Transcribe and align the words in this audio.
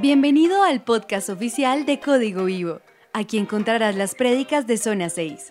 Bienvenido 0.00 0.62
al 0.62 0.82
podcast 0.82 1.28
oficial 1.28 1.84
de 1.84 2.00
Código 2.00 2.46
Vivo. 2.46 2.80
Aquí 3.12 3.36
encontrarás 3.36 3.94
las 3.96 4.14
prédicas 4.14 4.66
de 4.66 4.78
Zona 4.78 5.10
6. 5.10 5.48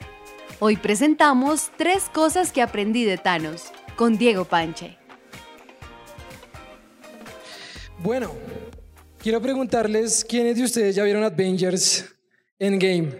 Hoy 0.58 0.76
presentamos 0.76 1.70
tres 1.78 2.06
cosas 2.12 2.52
que 2.52 2.64
aprendí 2.64 3.06
de 3.06 3.20
Thanos 3.20 3.66
con 3.96 4.18
Diego 4.18 4.46
Panche. 4.46 4.98
Bueno, 8.00 8.32
quiero 9.20 9.40
preguntarles 9.40 10.26
quiénes 10.26 10.58
de 10.58 10.64
ustedes 10.64 10.96
ya 10.96 11.04
vieron 11.04 11.24
Avengers 11.24 12.12
Endgame. 12.58 13.20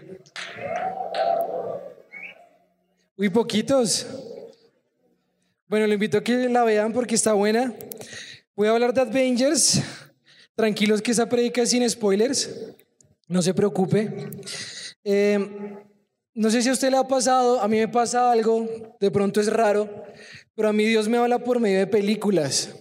Muy 3.16 3.28
poquitos. 3.28 4.04
Bueno, 5.68 5.86
le 5.86 5.94
invito 5.94 6.18
a 6.18 6.24
que 6.24 6.48
la 6.48 6.64
vean 6.64 6.92
porque 6.92 7.14
está 7.14 7.34
buena. 7.34 7.72
Voy 8.56 8.66
a 8.66 8.72
hablar 8.72 8.92
de 8.92 9.02
Avengers. 9.02 9.80
Tranquilos 10.60 11.00
que 11.00 11.12
esa 11.12 11.26
predica 11.26 11.62
es 11.62 11.70
sin 11.70 11.88
spoilers. 11.88 12.50
No 13.28 13.40
se 13.40 13.54
preocupe. 13.54 14.28
Eh, 15.02 15.38
no 16.34 16.50
sé 16.50 16.60
si 16.60 16.68
a 16.68 16.72
usted 16.72 16.90
le 16.90 16.98
ha 16.98 17.08
pasado, 17.08 17.62
a 17.62 17.66
mí 17.66 17.78
me 17.78 17.88
pasa 17.88 18.30
algo, 18.30 18.68
de 19.00 19.10
pronto 19.10 19.40
es 19.40 19.50
raro, 19.50 19.88
pero 20.54 20.68
a 20.68 20.74
mí 20.74 20.84
Dios 20.84 21.08
me 21.08 21.16
habla 21.16 21.38
por 21.38 21.60
medio 21.60 21.78
de 21.78 21.86
películas. 21.86 22.74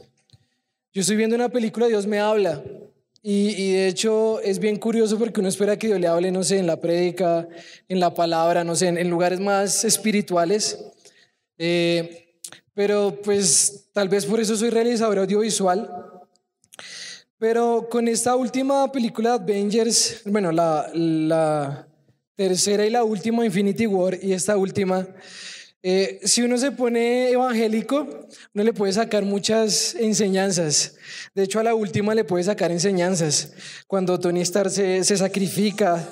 Yo 0.92 1.00
estoy 1.00 1.16
viendo 1.16 1.38
una 1.38 1.48
película, 1.48 1.88
Dios 1.88 2.06
me 2.06 2.20
habla. 2.20 2.62
Y, 3.24 3.52
y, 3.52 3.72
de 3.72 3.88
hecho 3.88 4.42
es 4.42 4.60
bien 4.60 4.76
curioso 4.76 5.18
porque 5.18 5.40
uno 5.40 5.48
espera 5.48 5.80
que 5.80 5.88
Dios 5.88 6.02
le 6.02 6.08
hable, 6.08 6.32
no 6.32 6.44
sé, 6.44 6.58
en 6.58 6.68
la 6.68 6.82
prédica, 6.82 7.48
en 7.88 8.02
la 8.02 8.14
palabra, 8.14 8.66
no 8.66 8.76
sé, 8.76 8.90
en, 8.90 8.98
en 8.98 9.10
lugares 9.10 9.40
más 9.40 9.86
espirituales. 9.86 10.84
Eh, 11.58 12.42
pero 12.74 13.22
pues 13.24 13.90
tal 13.94 14.10
vez 14.10 14.26
por 14.26 14.42
eso 14.42 14.58
soy 14.58 14.70
realizador 14.70 15.20
audiovisual. 15.20 15.99
Pero 17.40 17.88
con 17.90 18.10
esta 18.10 18.36
última 18.36 18.92
película 18.92 19.38
de 19.38 19.54
Avengers, 19.54 20.22
bueno, 20.26 20.52
la, 20.52 20.92
la 20.94 21.88
tercera 22.36 22.86
y 22.86 22.90
la 22.90 23.06
última, 23.06 23.46
Infinity 23.46 23.88
War, 23.88 24.20
y 24.22 24.34
esta 24.34 24.58
última, 24.58 25.08
eh, 25.82 26.20
si 26.24 26.42
uno 26.42 26.58
se 26.58 26.74
pone 26.74 27.32
evangélico, 27.32 28.28
uno 28.54 28.64
le 28.66 28.74
puede 28.74 28.92
sacar 28.92 29.24
muchas 29.24 29.96
enseñanzas. 29.96 30.98
De 31.34 31.44
hecho, 31.44 31.62
a 31.62 31.64
la 31.64 31.76
última 31.76 32.14
le 32.14 32.26
puede 32.26 32.44
sacar 32.44 32.72
enseñanzas. 32.72 33.54
Cuando 33.88 34.20
Tony 34.20 34.42
Stark 34.42 34.70
se, 34.70 35.06
se 35.06 35.16
sacrifica. 35.16 36.06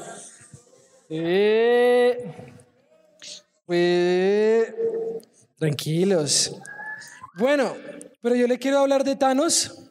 Eh, 1.09 2.33
tranquilos. 5.58 6.55
Bueno, 7.38 7.75
pero 8.22 8.36
yo 8.36 8.48
le 8.48 8.58
quiero 8.58 8.80
hablar 8.80 9.03
de 9.03 9.17
Thanos. 9.17 9.86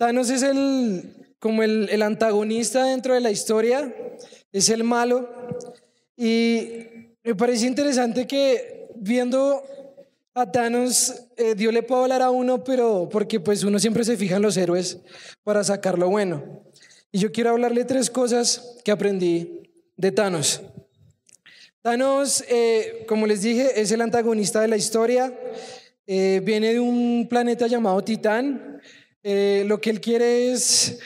Thanos 0.00 0.30
es 0.30 0.42
el, 0.42 1.34
como 1.38 1.62
el, 1.62 1.90
el 1.90 2.00
antagonista 2.00 2.84
dentro 2.84 3.12
de 3.12 3.20
la 3.20 3.30
historia, 3.30 3.94
es 4.50 4.70
el 4.70 4.82
malo. 4.82 5.28
Y 6.16 7.12
me 7.22 7.34
parece 7.34 7.66
interesante 7.66 8.26
que 8.26 8.88
viendo 8.96 9.62
a 10.32 10.50
Thanos, 10.50 11.26
eh, 11.36 11.54
Dios 11.54 11.74
le 11.74 11.82
puede 11.82 12.04
hablar 12.04 12.22
a 12.22 12.30
uno, 12.30 12.64
pero 12.64 13.10
porque 13.12 13.40
pues 13.40 13.62
uno 13.62 13.78
siempre 13.78 14.02
se 14.04 14.16
fija 14.16 14.36
en 14.36 14.42
los 14.42 14.56
héroes 14.56 15.00
para 15.44 15.62
sacar 15.62 15.98
lo 15.98 16.08
bueno. 16.08 16.62
Y 17.12 17.18
yo 17.18 17.30
quiero 17.30 17.50
hablarle 17.50 17.84
tres 17.84 18.08
cosas 18.08 18.78
que 18.82 18.92
aprendí 18.92 19.70
de 19.98 20.12
Thanos. 20.12 20.62
Thanos, 21.82 22.42
eh, 22.48 23.04
como 23.06 23.26
les 23.26 23.42
dije, 23.42 23.78
es 23.78 23.92
el 23.92 24.00
antagonista 24.00 24.62
de 24.62 24.68
la 24.68 24.78
historia. 24.78 25.38
Eh, 26.06 26.40
viene 26.42 26.72
de 26.72 26.80
un 26.80 27.26
planeta 27.28 27.66
llamado 27.66 28.02
Titán. 28.02 28.70
Eh, 29.22 29.64
lo 29.66 29.80
que 29.80 29.90
él 29.90 30.00
quiere 30.00 30.52
es 30.52 30.98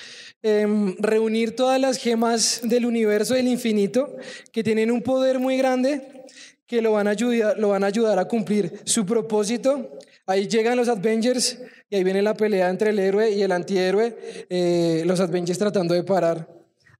em, 0.42 0.96
reunir 0.98 1.56
todas 1.56 1.80
las 1.80 1.96
gemas 1.96 2.60
del 2.62 2.86
universo 2.86 3.34
del 3.34 3.48
infinito, 3.48 4.16
que 4.52 4.62
tienen 4.62 4.90
un 4.90 5.02
poder 5.02 5.38
muy 5.38 5.56
grande 5.56 6.24
que 6.66 6.80
lo 6.80 6.92
van, 6.92 7.08
a 7.08 7.10
ayudar, 7.10 7.58
lo 7.58 7.70
van 7.70 7.84
a 7.84 7.88
ayudar 7.88 8.18
a 8.18 8.26
cumplir 8.26 8.80
su 8.84 9.04
propósito. 9.04 9.98
Ahí 10.26 10.48
llegan 10.48 10.76
los 10.76 10.88
Avengers 10.88 11.58
y 11.90 11.96
ahí 11.96 12.04
viene 12.04 12.22
la 12.22 12.34
pelea 12.34 12.70
entre 12.70 12.90
el 12.90 12.98
héroe 12.98 13.30
y 13.30 13.42
el 13.42 13.52
antihéroe, 13.52 14.16
eh, 14.48 15.02
los 15.04 15.20
Avengers 15.20 15.58
tratando 15.58 15.94
de 15.94 16.02
parar 16.02 16.48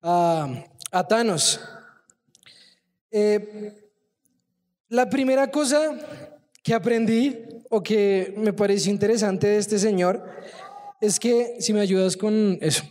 a, 0.02 0.64
a 0.90 1.08
Thanos. 1.08 1.60
Eh, 3.10 3.72
la 4.88 5.08
primera 5.08 5.50
cosa 5.50 5.96
que 6.62 6.74
aprendí 6.74 7.38
o 7.70 7.82
que 7.82 8.34
me 8.36 8.52
pareció 8.52 8.92
interesante 8.92 9.46
de 9.46 9.58
este 9.58 9.78
señor 9.78 10.22
es 11.04 11.20
que, 11.20 11.56
si 11.60 11.72
me 11.72 11.80
ayudas 11.80 12.16
con 12.16 12.58
eso, 12.60 12.82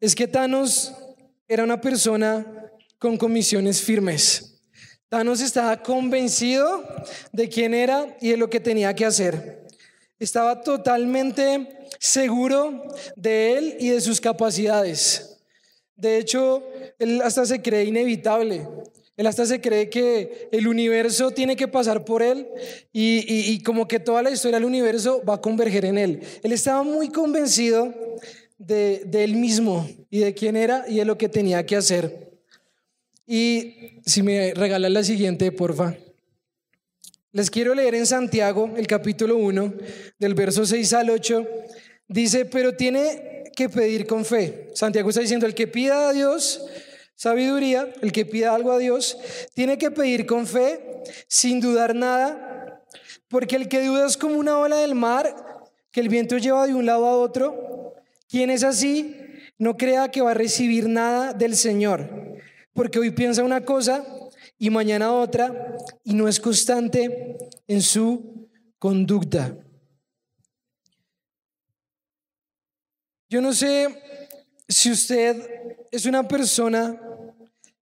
es 0.00 0.14
que 0.14 0.28
Thanos 0.28 0.92
era 1.48 1.64
una 1.64 1.80
persona 1.80 2.70
con 2.98 3.16
comisiones 3.16 3.82
firmes. 3.82 4.60
Thanos 5.08 5.40
estaba 5.40 5.82
convencido 5.82 6.84
de 7.32 7.48
quién 7.48 7.74
era 7.74 8.16
y 8.20 8.30
de 8.30 8.36
lo 8.36 8.48
que 8.48 8.60
tenía 8.60 8.94
que 8.94 9.04
hacer. 9.04 9.66
Estaba 10.18 10.62
totalmente 10.62 11.88
seguro 11.98 12.84
de 13.16 13.58
él 13.58 13.76
y 13.80 13.88
de 13.90 14.00
sus 14.00 14.20
capacidades. 14.20 15.38
De 15.96 16.18
hecho, 16.18 16.62
él 16.98 17.20
hasta 17.22 17.44
se 17.44 17.60
cree 17.60 17.84
inevitable. 17.84 18.66
Él 19.22 19.28
hasta 19.28 19.46
se 19.46 19.60
cree 19.60 19.88
que 19.88 20.48
el 20.50 20.66
universo 20.66 21.30
tiene 21.30 21.54
que 21.54 21.68
pasar 21.68 22.04
por 22.04 22.24
él 22.24 22.48
y, 22.92 23.62
como 23.62 23.86
que 23.86 24.00
toda 24.00 24.20
la 24.20 24.32
historia 24.32 24.56
del 24.56 24.64
universo 24.64 25.22
va 25.22 25.34
a 25.34 25.40
converger 25.40 25.84
en 25.84 25.96
él. 25.96 26.22
Él 26.42 26.50
estaba 26.50 26.82
muy 26.82 27.08
convencido 27.08 27.94
de, 28.58 29.04
de 29.06 29.22
él 29.22 29.36
mismo 29.36 29.88
y 30.10 30.18
de 30.18 30.34
quién 30.34 30.56
era 30.56 30.84
y 30.88 30.96
de 30.96 31.04
lo 31.04 31.16
que 31.18 31.28
tenía 31.28 31.64
que 31.64 31.76
hacer. 31.76 32.32
Y 33.24 34.00
si 34.04 34.24
me 34.24 34.54
regalan 34.54 34.92
la 34.92 35.04
siguiente, 35.04 35.52
porfa. 35.52 35.94
Les 37.30 37.48
quiero 37.48 37.76
leer 37.76 37.94
en 37.94 38.06
Santiago, 38.06 38.72
el 38.76 38.88
capítulo 38.88 39.36
1, 39.36 39.74
del 40.18 40.34
verso 40.34 40.66
6 40.66 40.92
al 40.94 41.10
8. 41.10 41.46
Dice, 42.08 42.44
pero 42.46 42.74
tiene 42.74 43.44
que 43.54 43.68
pedir 43.68 44.04
con 44.04 44.24
fe. 44.24 44.70
Santiago 44.74 45.10
está 45.10 45.20
diciendo, 45.20 45.46
el 45.46 45.54
que 45.54 45.68
pida 45.68 46.08
a 46.08 46.12
Dios 46.12 46.60
sabiduría, 47.22 47.88
el 48.02 48.10
que 48.10 48.26
pida 48.26 48.52
algo 48.52 48.72
a 48.72 48.78
Dios, 48.78 49.16
tiene 49.54 49.78
que 49.78 49.92
pedir 49.92 50.26
con 50.26 50.44
fe, 50.44 51.02
sin 51.28 51.60
dudar 51.60 51.94
nada, 51.94 52.82
porque 53.28 53.54
el 53.54 53.68
que 53.68 53.86
duda 53.86 54.06
es 54.06 54.16
como 54.16 54.36
una 54.36 54.58
ola 54.58 54.78
del 54.78 54.96
mar 54.96 55.32
que 55.92 56.00
el 56.00 56.08
viento 56.08 56.36
lleva 56.38 56.66
de 56.66 56.74
un 56.74 56.84
lado 56.84 57.06
a 57.06 57.16
otro. 57.16 57.94
Quien 58.28 58.50
es 58.50 58.64
así, 58.64 59.14
no 59.56 59.76
crea 59.76 60.10
que 60.10 60.20
va 60.20 60.32
a 60.32 60.34
recibir 60.34 60.88
nada 60.88 61.32
del 61.32 61.54
Señor 61.54 62.22
porque 62.72 62.98
hoy 62.98 63.10
piensa 63.10 63.44
una 63.44 63.64
cosa 63.64 64.04
y 64.58 64.70
mañana 64.70 65.12
otra 65.12 65.76
y 66.04 66.14
no 66.14 66.26
es 66.26 66.40
constante 66.40 67.36
en 67.66 67.82
su 67.82 68.48
conducta. 68.78 69.56
Yo 73.28 73.40
no 73.40 73.52
sé 73.52 74.02
si 74.68 74.90
usted 74.90 75.86
es 75.90 76.06
una 76.06 76.26
persona 76.26 77.00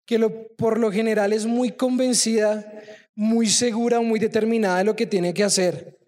que 0.10 0.18
por 0.58 0.80
lo 0.80 0.92
general 0.92 1.34
es 1.34 1.46
muy 1.46 1.70
convencida, 1.70 2.66
muy 3.14 3.48
segura, 3.48 4.02
muy 4.02 4.20
determinada 4.20 4.80
de 4.80 4.84
lo 4.84 4.96
que 4.96 5.06
tiene 5.06 5.36
que 5.36 5.44
hacer. 5.44 6.00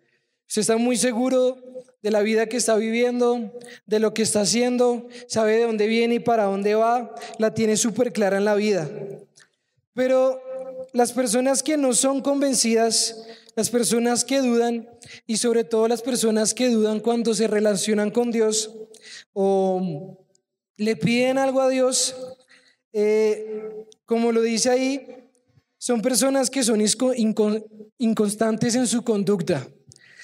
Usted 0.47 0.61
está 0.61 0.77
muy 0.77 0.97
seguro 0.97 1.61
de 2.01 2.09
la 2.09 2.21
vida 2.21 2.47
que 2.47 2.57
está 2.57 2.75
viviendo, 2.77 3.59
de 3.85 3.99
lo 3.99 4.11
que 4.15 4.23
está 4.23 4.41
haciendo, 4.41 5.07
sabe 5.27 5.57
de 5.57 5.65
dónde 5.65 5.85
viene 5.85 6.15
y 6.15 6.19
para 6.19 6.45
dónde 6.45 6.73
va, 6.73 7.13
la 7.37 7.53
tiene 7.53 7.77
súper 7.77 8.11
clara 8.11 8.37
en 8.37 8.45
la 8.45 8.55
vida. 8.55 8.89
Pero 9.93 10.41
las 10.93 11.11
personas 11.11 11.61
que 11.61 11.77
no 11.77 11.93
son 11.93 12.21
convencidas, 12.21 13.23
las 13.55 13.69
personas 13.69 14.25
que 14.25 14.39
dudan 14.39 14.89
y 15.27 15.37
sobre 15.37 15.63
todo 15.63 15.87
las 15.87 16.01
personas 16.01 16.55
que 16.55 16.71
dudan 16.71 17.01
cuando 17.01 17.35
se 17.35 17.45
relacionan 17.45 18.09
con 18.09 18.31
Dios 18.31 18.71
o 19.33 20.17
le 20.77 20.95
piden 20.95 21.37
algo 21.37 21.61
a 21.61 21.69
Dios, 21.69 22.15
eh, 22.93 23.85
como 24.05 24.31
lo 24.31 24.41
dice 24.41 24.69
ahí, 24.69 25.07
son 25.77 26.01
personas 26.01 26.49
que 26.49 26.63
son 26.63 26.81
inconstantes 27.97 28.75
en 28.75 28.87
su 28.87 29.03
conducta. 29.03 29.67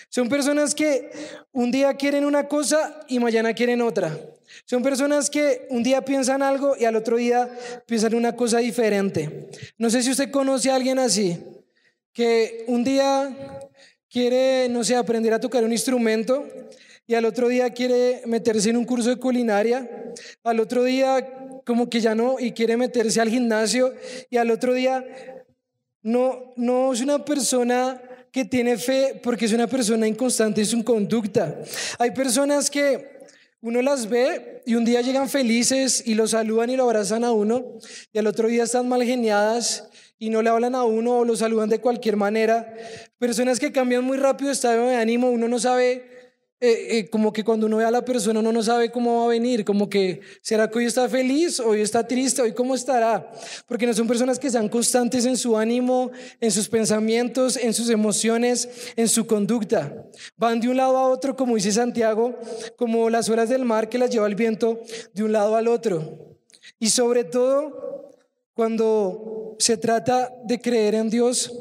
Son 0.09 0.29
personas 0.29 0.73
que 0.73 1.09
un 1.51 1.71
día 1.71 1.93
quieren 1.95 2.25
una 2.25 2.47
cosa 2.47 3.01
y 3.07 3.19
mañana 3.19 3.53
quieren 3.53 3.81
otra. 3.81 4.17
Son 4.65 4.81
personas 4.81 5.29
que 5.29 5.67
un 5.69 5.83
día 5.83 6.03
piensan 6.03 6.41
algo 6.41 6.75
y 6.77 6.85
al 6.85 6.95
otro 6.95 7.17
día 7.17 7.49
piensan 7.85 8.15
una 8.15 8.35
cosa 8.35 8.59
diferente. 8.59 9.49
No 9.77 9.89
sé 9.89 10.03
si 10.03 10.11
usted 10.11 10.31
conoce 10.31 10.69
a 10.69 10.75
alguien 10.75 10.99
así, 10.99 11.37
que 12.13 12.63
un 12.67 12.83
día 12.83 13.59
quiere, 14.09 14.69
no 14.69 14.83
sé, 14.83 14.95
aprender 14.95 15.33
a 15.33 15.39
tocar 15.39 15.63
un 15.63 15.71
instrumento 15.71 16.47
y 17.05 17.15
al 17.15 17.25
otro 17.25 17.47
día 17.47 17.71
quiere 17.71 18.21
meterse 18.25 18.69
en 18.69 18.77
un 18.77 18.85
curso 18.85 19.09
de 19.09 19.17
culinaria, 19.17 20.13
al 20.43 20.59
otro 20.59 20.83
día 20.83 21.46
como 21.67 21.87
que 21.87 22.01
ya 22.01 22.15
no 22.15 22.39
y 22.39 22.53
quiere 22.53 22.77
meterse 22.77 23.21
al 23.21 23.29
gimnasio 23.29 23.93
y 24.31 24.37
al 24.37 24.49
otro 24.49 24.73
día 24.73 25.05
no, 26.01 26.53
no 26.55 26.93
es 26.93 27.01
una 27.01 27.23
persona 27.23 28.01
tiene 28.45 28.77
fe 28.77 29.19
porque 29.23 29.45
es 29.45 29.53
una 29.53 29.67
persona 29.67 30.07
inconstante 30.07 30.61
en 30.61 30.67
su 30.67 30.83
conducta. 30.83 31.59
Hay 31.99 32.11
personas 32.11 32.69
que 32.69 33.17
uno 33.61 33.81
las 33.81 34.07
ve 34.07 34.61
y 34.65 34.75
un 34.75 34.85
día 34.85 35.01
llegan 35.01 35.29
felices 35.29 36.03
y 36.05 36.13
lo 36.13 36.27
saludan 36.27 36.69
y 36.69 36.75
lo 36.75 36.83
abrazan 36.83 37.23
a 37.23 37.31
uno 37.31 37.77
y 38.13 38.17
al 38.17 38.27
otro 38.27 38.47
día 38.47 38.63
están 38.63 38.87
mal 38.87 39.03
geniadas 39.03 39.89
y 40.19 40.29
no 40.29 40.41
le 40.41 40.49
hablan 40.49 40.75
a 40.75 40.83
uno 40.83 41.19
o 41.19 41.25
lo 41.25 41.35
saludan 41.35 41.69
de 41.69 41.79
cualquier 41.79 42.15
manera. 42.15 42.73
Personas 43.17 43.59
que 43.59 43.71
cambian 43.71 44.03
muy 44.03 44.17
rápido 44.17 44.51
estado 44.51 44.87
de 44.87 44.95
ánimo, 44.95 45.29
uno 45.29 45.47
no 45.47 45.59
sabe 45.59 46.16
eh, 46.59 46.97
eh, 46.97 47.09
como 47.11 47.31
que 47.31 47.43
cuando 47.43 47.67
uno 47.67 47.77
ve 47.77 47.85
a 47.85 47.91
la 47.91 48.03
persona 48.03 48.39
uno 48.39 48.51
no 48.51 48.63
sabe 48.63 48.91
cómo 48.91 49.19
va 49.19 49.25
a 49.25 49.27
venir, 49.27 49.63
como 49.63 49.87
que 49.87 50.21
será 50.41 50.67
que 50.67 50.79
hoy 50.79 50.85
está 50.85 51.07
feliz, 51.07 51.59
hoy 51.59 51.81
está 51.81 52.07
triste, 52.07 52.41
hoy 52.41 52.53
cómo 52.53 52.73
estará, 52.73 53.31
porque 53.67 53.85
no 53.85 53.93
son 53.93 54.07
personas 54.07 54.39
que 54.39 54.49
sean 54.49 54.67
constantes 54.67 55.25
en 55.25 55.37
su 55.37 55.55
ánimo, 55.55 56.09
en 56.41 56.51
sus 56.51 56.67
pensamientos, 56.67 57.57
en 57.57 57.75
sus 57.75 57.91
emociones, 57.91 58.67
en 58.95 59.07
su 59.07 59.27
conducta. 59.27 60.07
Van 60.35 60.59
de 60.59 60.69
un 60.69 60.77
lado 60.77 60.97
a 60.97 61.07
otro, 61.09 61.35
como 61.35 61.53
dice 61.53 61.71
Santiago, 61.71 62.39
como 62.75 63.11
las 63.11 63.29
olas 63.29 63.49
del 63.49 63.63
mar 63.63 63.87
que 63.87 63.99
las 63.99 64.09
lleva 64.09 64.25
el 64.25 64.33
viento 64.33 64.81
de 65.13 65.23
un 65.23 65.33
lado 65.33 65.57
al 65.57 65.67
otro. 65.67 66.37
Y 66.79 66.89
sobre 66.89 67.23
todo, 67.23 68.11
cuando 68.55 69.55
se 69.59 69.77
trata 69.77 70.33
de 70.43 70.59
creer 70.59 70.95
en 70.95 71.11
Dios, 71.11 71.51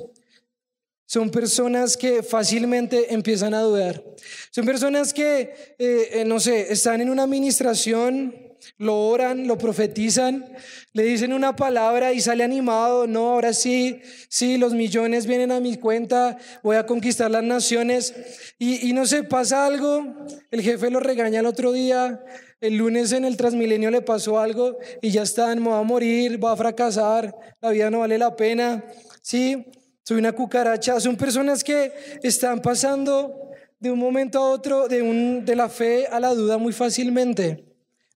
son 1.06 1.30
personas 1.30 1.96
que 1.96 2.22
fácilmente 2.22 3.14
empiezan 3.14 3.54
a 3.54 3.60
dudar. 3.60 4.04
Son 4.50 4.66
personas 4.66 5.14
que, 5.14 5.74
eh, 5.78 6.08
eh, 6.12 6.24
no 6.26 6.40
sé, 6.40 6.72
están 6.72 7.00
en 7.00 7.10
una 7.10 7.22
administración, 7.22 8.34
lo 8.78 9.08
oran, 9.08 9.46
lo 9.46 9.56
profetizan, 9.56 10.44
le 10.92 11.04
dicen 11.04 11.32
una 11.32 11.54
palabra 11.54 12.12
y 12.12 12.20
sale 12.20 12.42
animado, 12.42 13.06
no, 13.06 13.30
ahora 13.30 13.52
sí, 13.52 14.00
sí, 14.28 14.58
los 14.58 14.74
millones 14.74 15.26
vienen 15.26 15.52
a 15.52 15.60
mi 15.60 15.76
cuenta, 15.76 16.38
voy 16.62 16.76
a 16.76 16.86
conquistar 16.86 17.30
las 17.30 17.44
naciones. 17.44 18.14
Y, 18.58 18.88
y 18.88 18.92
no 18.92 19.06
sé, 19.06 19.22
pasa 19.22 19.66
algo, 19.66 20.26
el 20.50 20.62
jefe 20.62 20.90
lo 20.90 21.00
regaña 21.00 21.40
el 21.40 21.46
otro 21.46 21.72
día, 21.72 22.20
el 22.60 22.76
lunes 22.76 23.12
en 23.12 23.24
el 23.24 23.36
Transmilenio 23.36 23.90
le 23.90 24.02
pasó 24.02 24.40
algo 24.40 24.78
y 25.02 25.10
ya 25.10 25.22
están, 25.22 25.62
me 25.62 25.68
va 25.68 25.78
a 25.78 25.82
morir, 25.82 26.42
va 26.42 26.52
a 26.52 26.56
fracasar, 26.56 27.36
la 27.60 27.70
vida 27.70 27.90
no 27.90 28.00
vale 28.00 28.18
la 28.18 28.34
pena. 28.34 28.84
Sí, 29.22 29.66
soy 30.06 30.18
una 30.18 30.32
cucaracha. 30.32 31.00
Son 31.00 31.16
personas 31.16 31.64
que 31.64 31.92
están 32.22 32.62
pasando 32.62 33.50
de 33.80 33.90
un 33.90 33.98
momento 33.98 34.38
a 34.38 34.50
otro, 34.50 34.86
de, 34.86 35.02
un, 35.02 35.44
de 35.44 35.56
la 35.56 35.68
fe 35.68 36.06
a 36.06 36.20
la 36.20 36.32
duda 36.32 36.58
muy 36.58 36.72
fácilmente. 36.72 37.64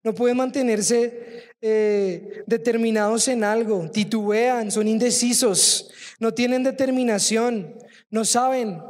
No 0.05 0.15
pueden 0.15 0.37
mantenerse 0.37 1.51
eh, 1.61 2.45
determinados 2.47 3.27
en 3.27 3.43
algo, 3.43 3.91
titubean, 3.91 4.71
son 4.71 4.87
indecisos, 4.87 5.91
no 6.21 6.33
tienen 6.33 6.63
determinación, 6.63 7.75
no 8.09 8.25
saben. 8.25 8.81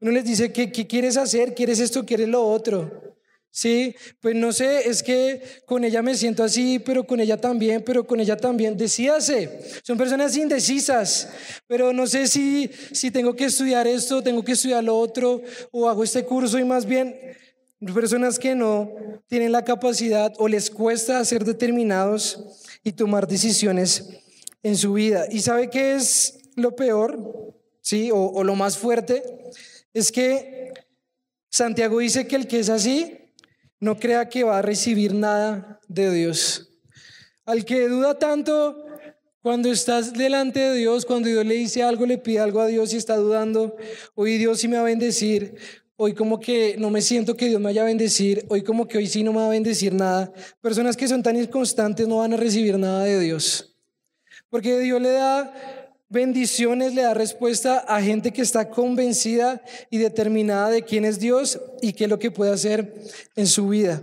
Uno 0.00 0.10
les 0.12 0.24
dice, 0.24 0.52
¿qué, 0.52 0.70
qué 0.70 0.86
quieres 0.86 1.16
hacer? 1.16 1.54
¿Quieres 1.56 1.80
esto? 1.80 2.06
¿Quieres 2.06 2.28
lo 2.28 2.46
otro? 2.46 3.15
Sí, 3.56 3.96
pues 4.20 4.34
no 4.34 4.52
sé, 4.52 4.86
es 4.86 5.02
que 5.02 5.40
con 5.64 5.82
ella 5.82 6.02
me 6.02 6.14
siento 6.14 6.44
así, 6.44 6.78
pero 6.78 7.06
con 7.06 7.20
ella 7.20 7.38
también, 7.38 7.82
pero 7.82 8.06
con 8.06 8.20
ella 8.20 8.36
también. 8.36 8.76
Decíase, 8.76 9.80
son 9.82 9.96
personas 9.96 10.36
indecisas, 10.36 11.30
pero 11.66 11.90
no 11.94 12.06
sé 12.06 12.26
si, 12.26 12.70
si 12.92 13.10
tengo 13.10 13.34
que 13.34 13.46
estudiar 13.46 13.86
esto, 13.86 14.22
tengo 14.22 14.44
que 14.44 14.52
estudiar 14.52 14.84
lo 14.84 14.98
otro, 14.98 15.40
o 15.70 15.88
hago 15.88 16.04
este 16.04 16.22
curso 16.26 16.58
y 16.58 16.66
más 16.66 16.84
bien 16.84 17.18
personas 17.94 18.38
que 18.38 18.54
no 18.54 18.90
tienen 19.26 19.52
la 19.52 19.64
capacidad 19.64 20.34
o 20.36 20.48
les 20.48 20.70
cuesta 20.70 21.24
ser 21.24 21.42
determinados 21.42 22.62
y 22.84 22.92
tomar 22.92 23.26
decisiones 23.26 24.06
en 24.62 24.76
su 24.76 24.92
vida. 24.92 25.28
¿Y 25.30 25.40
sabe 25.40 25.70
qué 25.70 25.94
es 25.94 26.50
lo 26.56 26.76
peor? 26.76 27.54
Sí, 27.80 28.10
o, 28.10 28.18
o 28.18 28.44
lo 28.44 28.54
más 28.54 28.76
fuerte, 28.76 29.22
es 29.94 30.12
que 30.12 30.74
Santiago 31.48 32.00
dice 32.00 32.26
que 32.26 32.36
el 32.36 32.46
que 32.46 32.60
es 32.60 32.68
así 32.68 33.22
no 33.80 33.98
crea 33.98 34.28
que 34.28 34.44
va 34.44 34.58
a 34.58 34.62
recibir 34.62 35.14
nada 35.14 35.80
de 35.88 36.12
Dios. 36.12 36.72
Al 37.44 37.64
que 37.64 37.88
duda 37.88 38.18
tanto, 38.18 38.84
cuando 39.42 39.70
estás 39.70 40.12
delante 40.12 40.58
de 40.58 40.74
Dios, 40.76 41.06
cuando 41.06 41.28
Dios 41.28 41.46
le 41.46 41.54
dice 41.54 41.82
algo, 41.82 42.06
le 42.06 42.18
pide 42.18 42.40
algo 42.40 42.60
a 42.60 42.66
Dios 42.66 42.92
y 42.92 42.96
está 42.96 43.16
dudando, 43.16 43.76
hoy 44.14 44.38
Dios 44.38 44.58
sí 44.58 44.66
me 44.66 44.76
va 44.76 44.82
a 44.82 44.86
bendecir, 44.86 45.54
hoy 45.96 46.14
como 46.14 46.40
que 46.40 46.76
no 46.78 46.90
me 46.90 47.00
siento 47.00 47.36
que 47.36 47.46
Dios 47.46 47.60
me 47.60 47.66
vaya 47.66 47.82
a 47.82 47.86
bendecir, 47.86 48.44
hoy 48.48 48.62
como 48.62 48.88
que 48.88 48.98
hoy 48.98 49.06
sí 49.06 49.22
no 49.22 49.32
me 49.32 49.38
va 49.38 49.46
a 49.46 49.50
bendecir 49.50 49.94
nada. 49.94 50.32
Personas 50.60 50.96
que 50.96 51.06
son 51.06 51.22
tan 51.22 51.36
inconstantes 51.36 52.08
no 52.08 52.18
van 52.18 52.32
a 52.32 52.36
recibir 52.36 52.76
nada 52.78 53.04
de 53.04 53.20
Dios. 53.20 53.76
Porque 54.50 54.78
Dios 54.80 55.00
le 55.00 55.10
da 55.10 55.85
bendiciones 56.08 56.94
le 56.94 57.02
da 57.02 57.14
respuesta 57.14 57.78
a 57.78 58.00
gente 58.00 58.32
que 58.32 58.42
está 58.42 58.70
convencida 58.70 59.62
y 59.90 59.98
determinada 59.98 60.70
de 60.70 60.82
quién 60.82 61.04
es 61.04 61.18
Dios 61.18 61.60
y 61.82 61.92
qué 61.92 62.04
es 62.04 62.10
lo 62.10 62.18
que 62.18 62.30
puede 62.30 62.52
hacer 62.52 62.94
en 63.34 63.46
su 63.46 63.68
vida. 63.68 64.02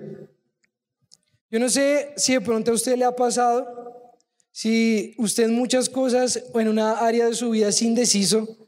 Yo 1.50 1.59
no 1.59 1.69
sé 1.69 2.13
si 2.17 2.33
de 2.33 2.41
pronto 2.41 2.71
a 2.71 2.73
usted 2.73 2.97
le 2.97 3.05
ha 3.05 3.15
pasado, 3.15 4.11
si 4.51 5.15
usted 5.17 5.44
en 5.45 5.53
muchas 5.53 5.89
cosas 5.89 6.44
o 6.53 6.59
en 6.59 6.67
una 6.67 6.94
área 6.94 7.27
de 7.27 7.35
su 7.35 7.51
vida 7.51 7.69
es 7.69 7.81
indeciso, 7.81 8.62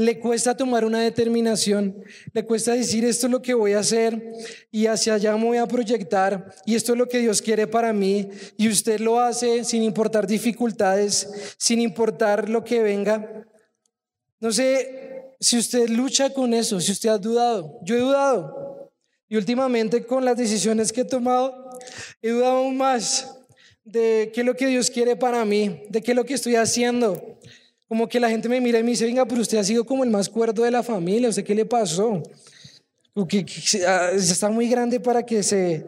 le 0.00 0.18
cuesta 0.18 0.56
tomar 0.56 0.84
una 0.84 1.00
determinación, 1.00 2.02
le 2.32 2.44
cuesta 2.44 2.72
decir 2.72 3.04
esto 3.04 3.26
es 3.26 3.32
lo 3.32 3.42
que 3.42 3.52
voy 3.52 3.74
a 3.74 3.80
hacer 3.80 4.32
y 4.70 4.86
hacia 4.86 5.14
allá 5.14 5.36
me 5.36 5.44
voy 5.44 5.58
a 5.58 5.66
proyectar 5.66 6.54
y 6.64 6.74
esto 6.74 6.92
es 6.92 6.98
lo 6.98 7.06
que 7.06 7.18
Dios 7.18 7.42
quiere 7.42 7.66
para 7.66 7.92
mí 7.92 8.28
y 8.56 8.68
usted 8.68 8.98
lo 8.98 9.20
hace 9.20 9.62
sin 9.64 9.82
importar 9.82 10.26
dificultades, 10.26 11.54
sin 11.58 11.80
importar 11.80 12.48
lo 12.48 12.64
que 12.64 12.82
venga. 12.82 13.46
No 14.40 14.50
sé 14.50 15.34
si 15.38 15.58
usted 15.58 15.88
lucha 15.90 16.32
con 16.32 16.54
eso, 16.54 16.80
si 16.80 16.92
usted 16.92 17.10
ha 17.10 17.18
dudado. 17.18 17.78
Yo 17.82 17.94
he 17.94 18.00
dudado 18.00 18.90
y 19.28 19.36
últimamente 19.36 20.06
con 20.06 20.24
las 20.24 20.36
decisiones 20.36 20.92
que 20.92 21.02
he 21.02 21.04
tomado 21.04 21.78
he 22.22 22.30
dudado 22.30 22.58
aún 22.58 22.78
más 22.78 23.36
de 23.84 24.30
qué 24.32 24.40
es 24.40 24.46
lo 24.46 24.56
que 24.56 24.66
Dios 24.66 24.90
quiere 24.90 25.14
para 25.14 25.44
mí, 25.44 25.82
de 25.90 26.00
qué 26.00 26.12
es 26.12 26.16
lo 26.16 26.24
que 26.24 26.34
estoy 26.34 26.56
haciendo. 26.56 27.38
Como 27.90 28.08
que 28.08 28.20
la 28.20 28.30
gente 28.30 28.48
me 28.48 28.60
mira 28.60 28.78
y 28.78 28.84
me 28.84 28.90
dice, 28.92 29.04
venga, 29.04 29.26
pero 29.26 29.40
usted 29.40 29.58
ha 29.58 29.64
sido 29.64 29.84
como 29.84 30.04
el 30.04 30.10
más 30.10 30.28
cuerdo 30.28 30.62
de 30.62 30.70
la 30.70 30.80
familia, 30.80 31.28
¿usted 31.28 31.42
qué 31.42 31.56
le 31.56 31.64
pasó? 31.64 32.22
Que, 33.28 33.44
ah, 33.84 34.10
está 34.14 34.48
muy 34.48 34.68
grande 34.68 35.00
para 35.00 35.26
que 35.26 35.42
se, 35.42 35.84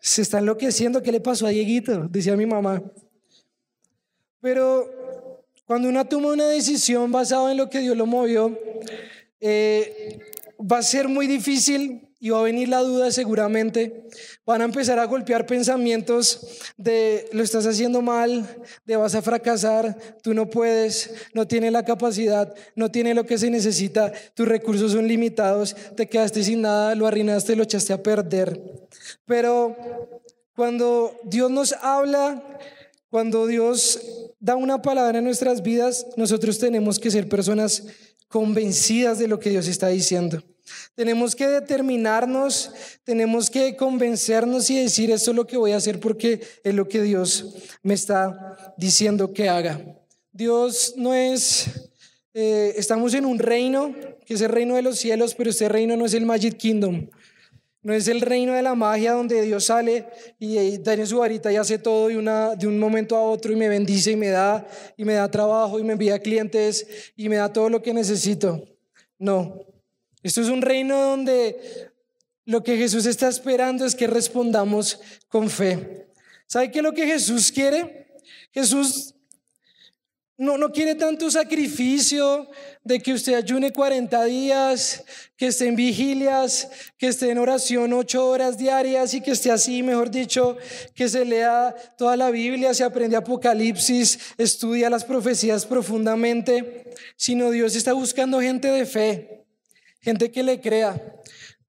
se 0.00 0.22
está 0.22 0.38
enloqueciendo, 0.38 1.02
¿qué 1.02 1.12
le 1.12 1.20
pasó 1.20 1.46
a 1.46 1.50
Dieguito? 1.50 2.08
Decía 2.08 2.38
mi 2.38 2.46
mamá. 2.46 2.82
Pero 4.40 5.44
cuando 5.66 5.90
uno 5.90 6.02
toma 6.06 6.32
una 6.32 6.46
decisión 6.46 7.12
basada 7.12 7.50
en 7.50 7.58
lo 7.58 7.68
que 7.68 7.80
Dios 7.80 7.98
lo 7.98 8.06
movió, 8.06 8.58
eh, 9.38 10.20
va 10.58 10.78
a 10.78 10.82
ser 10.82 11.06
muy 11.06 11.26
difícil 11.26 12.08
y 12.22 12.30
va 12.30 12.38
a 12.38 12.42
venir 12.42 12.68
la 12.68 12.78
duda 12.78 13.10
seguramente. 13.10 14.06
Van 14.46 14.60
a 14.62 14.64
empezar 14.64 14.96
a 15.00 15.06
golpear 15.06 15.44
pensamientos 15.44 16.60
de 16.76 17.28
lo 17.32 17.42
estás 17.42 17.66
haciendo 17.66 18.00
mal, 18.00 18.48
de 18.84 18.94
vas 18.94 19.16
a 19.16 19.22
fracasar, 19.22 19.98
tú 20.22 20.32
no 20.32 20.48
puedes, 20.48 21.12
no 21.34 21.48
tienes 21.48 21.72
la 21.72 21.84
capacidad, 21.84 22.54
no 22.76 22.92
tienes 22.92 23.16
lo 23.16 23.26
que 23.26 23.38
se 23.38 23.50
necesita, 23.50 24.12
tus 24.34 24.46
recursos 24.46 24.92
son 24.92 25.08
limitados, 25.08 25.74
te 25.96 26.08
quedaste 26.08 26.44
sin 26.44 26.62
nada, 26.62 26.94
lo 26.94 27.08
arruinaste, 27.08 27.56
lo 27.56 27.64
echaste 27.64 27.92
a 27.92 28.00
perder. 28.04 28.88
Pero 29.26 29.76
cuando 30.54 31.18
Dios 31.24 31.50
nos 31.50 31.72
habla, 31.72 32.40
cuando 33.10 33.48
Dios 33.48 34.30
da 34.38 34.54
una 34.54 34.80
palabra 34.80 35.18
en 35.18 35.24
nuestras 35.24 35.60
vidas, 35.60 36.06
nosotros 36.16 36.60
tenemos 36.60 37.00
que 37.00 37.10
ser 37.10 37.28
personas 37.28 37.82
convencidas 38.28 39.18
de 39.18 39.26
lo 39.26 39.40
que 39.40 39.50
Dios 39.50 39.66
está 39.66 39.88
diciendo. 39.88 40.40
Tenemos 40.94 41.34
que 41.34 41.48
determinarnos, 41.48 42.70
tenemos 43.04 43.50
que 43.50 43.76
convencernos 43.76 44.68
y 44.70 44.80
decir 44.80 45.10
esto 45.10 45.30
es 45.30 45.36
lo 45.36 45.46
que 45.46 45.56
voy 45.56 45.72
a 45.72 45.76
hacer 45.76 46.00
porque 46.00 46.40
es 46.62 46.74
lo 46.74 46.88
que 46.88 47.02
Dios 47.02 47.54
me 47.82 47.94
está 47.94 48.74
diciendo 48.76 49.32
que 49.32 49.48
haga. 49.48 49.80
Dios 50.32 50.94
no 50.96 51.14
es, 51.14 51.90
eh, 52.34 52.74
estamos 52.76 53.14
en 53.14 53.26
un 53.26 53.38
reino, 53.38 53.94
que 54.24 54.34
es 54.34 54.40
el 54.40 54.48
reino 54.48 54.76
de 54.76 54.82
los 54.82 54.98
cielos, 54.98 55.34
pero 55.34 55.50
este 55.50 55.68
reino 55.68 55.96
no 55.96 56.06
es 56.06 56.14
el 56.14 56.26
Magic 56.26 56.56
Kingdom. 56.56 57.08
No 57.84 57.92
es 57.92 58.06
el 58.06 58.20
reino 58.20 58.52
de 58.52 58.62
la 58.62 58.76
magia 58.76 59.12
donde 59.12 59.42
Dios 59.42 59.64
sale 59.64 60.06
y, 60.38 60.78
tiene 60.78 61.04
su 61.04 61.18
varita 61.18 61.52
y 61.52 61.56
hace 61.56 61.78
todo 61.78 62.08
de, 62.08 62.16
una, 62.16 62.54
de 62.54 62.68
un 62.68 62.78
momento 62.78 63.16
a 63.16 63.22
otro 63.22 63.52
y 63.52 63.56
me 63.56 63.68
bendice 63.68 64.12
y 64.12 64.16
me 64.16 64.28
da 64.28 64.64
y 64.96 65.04
me 65.04 65.14
da 65.14 65.28
trabajo 65.28 65.80
y 65.80 65.82
me 65.82 65.94
envía 65.94 66.20
clientes 66.20 67.12
y 67.16 67.28
me 67.28 67.36
da 67.36 67.52
todo 67.52 67.68
lo 67.68 67.82
que 67.82 67.92
necesito. 67.92 68.62
No, 69.18 69.66
esto 70.22 70.40
es 70.40 70.48
un 70.48 70.62
reino 70.62 71.00
donde 71.00 71.92
lo 72.44 72.62
que 72.62 72.76
Jesús 72.76 73.06
está 73.06 73.28
esperando 73.28 73.84
es 73.84 73.94
que 73.94 74.06
respondamos 74.06 75.00
con 75.28 75.48
fe. 75.48 76.08
¿Sabe 76.46 76.70
qué 76.70 76.78
es 76.78 76.82
lo 76.82 76.92
que 76.92 77.06
Jesús 77.06 77.50
quiere? 77.50 78.08
Jesús 78.52 79.14
no, 80.36 80.58
no 80.58 80.72
quiere 80.72 80.94
tanto 80.94 81.30
sacrificio 81.30 82.48
de 82.82 83.00
que 83.00 83.12
usted 83.12 83.34
ayune 83.34 83.72
40 83.72 84.24
días, 84.24 85.04
que 85.36 85.46
esté 85.48 85.68
en 85.68 85.76
vigilias, 85.76 86.68
que 86.98 87.08
esté 87.08 87.30
en 87.30 87.38
oración 87.38 87.92
8 87.92 88.26
horas 88.26 88.58
diarias 88.58 89.14
y 89.14 89.20
que 89.20 89.30
esté 89.32 89.50
así, 89.50 89.82
mejor 89.82 90.10
dicho, 90.10 90.56
que 90.94 91.08
se 91.08 91.24
lea 91.24 91.74
toda 91.96 92.16
la 92.16 92.30
Biblia, 92.30 92.74
se 92.74 92.82
aprende 92.82 93.16
Apocalipsis, 93.16 94.18
estudia 94.36 94.90
las 94.90 95.04
profecías 95.04 95.64
profundamente, 95.64 96.92
sino 97.16 97.50
Dios 97.50 97.76
está 97.76 97.92
buscando 97.92 98.40
gente 98.40 98.68
de 98.68 98.84
fe 98.84 99.41
gente 100.02 100.30
que 100.30 100.42
le 100.42 100.60
crea. 100.60 101.00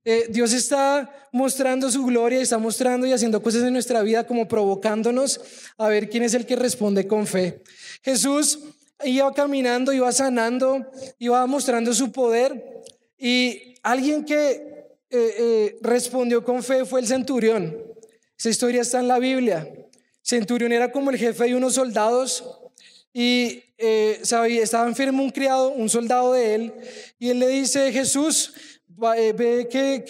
Eh, 0.03 0.25
Dios 0.29 0.51
está 0.51 1.09
mostrando 1.31 1.89
su 1.89 2.05
gloria, 2.05 2.41
está 2.41 2.57
mostrando 2.57 3.07
y 3.07 3.13
haciendo 3.13 3.41
cosas 3.41 3.63
en 3.63 3.71
nuestra 3.71 4.01
vida 4.01 4.27
como 4.27 4.47
provocándonos 4.47 5.39
a 5.77 5.87
ver 5.87 6.09
quién 6.09 6.23
es 6.23 6.33
el 6.33 6.45
que 6.45 6.57
responde 6.57 7.07
con 7.07 7.25
fe. 7.25 7.63
Jesús 8.01 8.59
iba 9.05 9.33
caminando, 9.33 9.93
iba 9.93 10.11
sanando, 10.11 10.85
iba 11.19 11.45
mostrando 11.47 11.93
su 11.93 12.11
poder 12.11 12.83
y 13.17 13.75
alguien 13.81 14.25
que 14.25 14.73
eh, 15.09 15.35
eh, 15.37 15.77
respondió 15.81 16.43
con 16.43 16.63
fe 16.63 16.83
fue 16.83 16.99
el 16.99 17.07
centurión. 17.07 17.77
Esa 18.37 18.49
historia 18.49 18.81
está 18.81 18.99
en 18.99 19.07
la 19.07 19.19
Biblia. 19.19 19.71
Centurión 20.21 20.71
era 20.71 20.91
como 20.91 21.11
el 21.11 21.17
jefe 21.17 21.45
de 21.45 21.55
unos 21.55 21.75
soldados 21.75 22.43
y 23.13 23.63
sabía, 24.23 24.63
estaba 24.63 24.87
enfermo 24.87 25.23
un 25.23 25.29
criado, 25.29 25.69
un 25.69 25.89
soldado 25.89 26.33
de 26.33 26.55
él, 26.55 26.73
y 27.19 27.29
él 27.29 27.39
le 27.39 27.47
dice, 27.47 27.91
Jesús, 27.91 28.53
eh, 29.17 29.33
ve 29.33 29.67
que, 29.69 30.03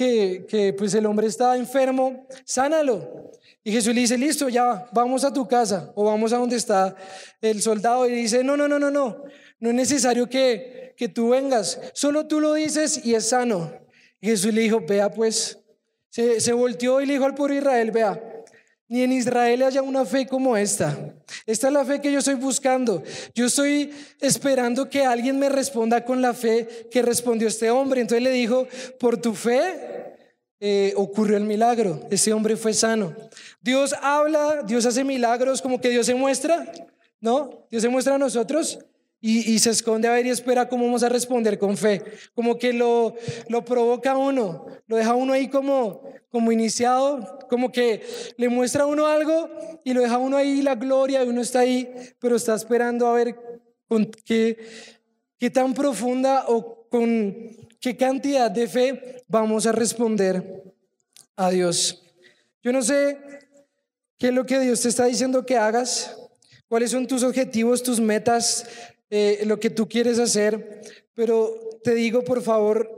que, 0.47 0.73
pues 0.73 0.93
el 0.93 1.05
hombre 1.05 1.27
está 1.27 1.55
enfermo, 1.55 2.27
sánalo. 2.43 3.31
Y 3.63 3.71
Jesús 3.71 3.95
le 3.95 4.01
dice, 4.01 4.17
listo, 4.17 4.49
ya, 4.49 4.87
vamos 4.91 5.23
a 5.23 5.31
tu 5.31 5.47
casa 5.47 5.91
o 5.95 6.03
vamos 6.03 6.33
a 6.33 6.37
donde 6.37 6.57
está 6.57 6.95
el 7.41 7.61
soldado. 7.61 8.07
Y 8.07 8.13
dice, 8.13 8.43
no, 8.43 8.57
no, 8.57 8.67
no, 8.67 8.77
no, 8.77 8.91
no, 8.91 9.23
no 9.59 9.69
es 9.69 9.75
necesario 9.75 10.29
que, 10.29 10.93
que 10.97 11.07
tú 11.07 11.29
vengas, 11.29 11.79
solo 11.93 12.27
tú 12.27 12.41
lo 12.41 12.53
dices 12.53 13.05
y 13.05 13.15
es 13.15 13.29
sano. 13.29 13.71
Y 14.19 14.27
Jesús 14.27 14.53
le 14.53 14.61
dijo, 14.61 14.81
vea 14.81 15.09
pues, 15.09 15.59
se, 16.09 16.41
se 16.41 16.53
volteó 16.53 17.01
y 17.01 17.05
le 17.05 17.13
dijo 17.13 17.25
al 17.25 17.35
pueblo 17.35 17.55
Israel, 17.55 17.91
vea, 17.91 18.21
ni 18.93 19.01
en 19.01 19.11
Israel 19.11 19.63
haya 19.63 19.81
una 19.81 20.05
fe 20.05 20.27
como 20.27 20.55
esta. 20.55 20.95
Esta 21.47 21.65
es 21.65 21.73
la 21.73 21.83
fe 21.83 21.99
que 21.99 22.11
yo 22.11 22.19
estoy 22.19 22.35
buscando. 22.35 23.01
Yo 23.33 23.47
estoy 23.47 23.91
esperando 24.21 24.87
que 24.87 25.03
alguien 25.03 25.39
me 25.39 25.49
responda 25.49 26.05
con 26.05 26.21
la 26.21 26.35
fe 26.35 26.87
que 26.91 27.01
respondió 27.01 27.47
este 27.47 27.71
hombre. 27.71 28.01
Entonces 28.01 28.21
le 28.21 28.29
dijo, 28.29 28.67
por 28.99 29.17
tu 29.17 29.33
fe 29.33 30.13
eh, 30.59 30.93
ocurrió 30.95 31.37
el 31.37 31.43
milagro. 31.43 32.01
Ese 32.11 32.33
hombre 32.33 32.55
fue 32.55 32.71
sano. 32.71 33.15
Dios 33.61 33.95
habla, 33.99 34.61
Dios 34.61 34.85
hace 34.85 35.03
milagros 35.03 35.63
como 35.63 35.81
que 35.81 35.89
Dios 35.89 36.05
se 36.05 36.13
muestra. 36.13 36.71
¿No? 37.19 37.65
Dios 37.71 37.81
se 37.81 37.89
muestra 37.89 38.13
a 38.13 38.19
nosotros 38.19 38.77
y, 39.25 39.57
se 39.59 39.69
esconde 39.69 40.09
a 40.09 40.11
ver 40.11 40.25
y 40.25 40.31
espera 40.31 40.67
cómo 40.67 40.83
vamos 40.83 41.01
a 41.01 41.07
responder 41.07 41.57
con 41.57 41.77
fe. 41.77 42.03
Como 42.35 42.57
que 42.57 42.73
lo, 42.73 43.15
lo 43.47 43.63
provoca 43.63 44.11
a 44.11 44.17
uno, 44.17 44.65
lo 44.85 44.97
deja 44.97 45.15
uno 45.15 45.31
ahí 45.31 45.47
como, 45.47 46.03
como 46.29 46.51
iniciado, 46.51 47.39
como 47.49 47.71
que 47.71 48.03
le 48.35 48.49
muestra 48.49 48.83
a 48.83 48.85
uno 48.85 49.07
algo 49.07 49.49
y 49.85 49.93
lo 49.93 50.01
deja 50.01 50.17
uno 50.17 50.35
ahí 50.35 50.61
la 50.61 50.75
gloria 50.75 51.23
y 51.23 51.29
uno 51.29 51.39
está 51.39 51.61
ahí, 51.61 51.89
pero 52.19 52.35
está 52.35 52.53
esperando 52.53 53.07
a 53.07 53.13
ver 53.13 53.37
con 53.87 54.11
qué, 54.25 54.57
qué 55.39 55.49
tan 55.49 55.73
profunda 55.73 56.43
o 56.49 56.89
con 56.89 57.33
qué 57.79 57.95
cantidad 57.95 58.51
de 58.51 58.67
fe 58.67 59.23
vamos 59.29 59.65
a 59.65 59.71
responder 59.71 60.63
a 61.37 61.49
Dios. 61.49 62.03
Yo 62.61 62.73
no 62.73 62.81
sé 62.81 63.17
qué 64.17 64.27
es 64.27 64.33
lo 64.33 64.45
que 64.45 64.59
Dios 64.59 64.81
te 64.81 64.89
está 64.89 65.05
diciendo 65.05 65.45
que 65.45 65.55
hagas, 65.55 66.13
cuáles 66.67 66.91
son 66.91 67.07
tus 67.07 67.23
objetivos, 67.23 67.83
tus 67.83 67.99
metas, 67.99 68.65
eh, 69.15 69.45
lo 69.45 69.59
que 69.59 69.69
tú 69.69 69.87
quieres 69.87 70.17
hacer, 70.17 70.81
pero 71.13 71.53
te 71.83 71.93
digo, 71.93 72.23
por 72.23 72.41
favor, 72.41 72.89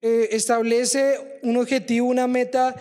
eh, 0.00 0.28
establece 0.30 1.40
un 1.42 1.56
objetivo, 1.56 2.06
una 2.06 2.28
meta. 2.28 2.76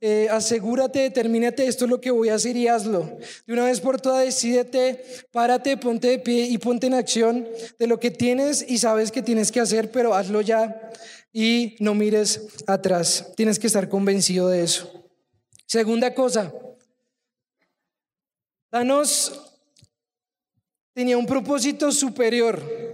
Eh, 0.00 0.26
asegúrate, 0.30 1.00
determínate, 1.00 1.66
esto 1.66 1.84
es 1.84 1.90
lo 1.90 2.00
que 2.00 2.10
voy 2.10 2.30
a 2.30 2.36
hacer 2.36 2.56
y 2.56 2.66
hazlo. 2.66 3.18
De 3.46 3.52
una 3.52 3.66
vez 3.66 3.82
por 3.82 4.00
todas, 4.00 4.24
decídete, 4.24 5.04
párate, 5.32 5.76
ponte 5.76 6.08
de 6.08 6.18
pie 6.18 6.46
y 6.46 6.56
ponte 6.56 6.86
en 6.86 6.94
acción 6.94 7.46
de 7.78 7.86
lo 7.86 8.00
que 8.00 8.10
tienes 8.10 8.64
y 8.66 8.78
sabes 8.78 9.12
que 9.12 9.20
tienes 9.20 9.52
que 9.52 9.60
hacer, 9.60 9.90
pero 9.90 10.14
hazlo 10.14 10.40
ya 10.40 10.90
y 11.30 11.76
no 11.78 11.94
mires 11.94 12.46
atrás. 12.66 13.34
Tienes 13.36 13.58
que 13.58 13.66
estar 13.66 13.90
convencido 13.90 14.48
de 14.48 14.62
eso. 14.62 15.10
Segunda 15.66 16.14
cosa, 16.14 16.54
danos 18.70 19.47
tenía 20.98 21.16
un 21.16 21.26
propósito 21.26 21.92
superior. 21.92 22.87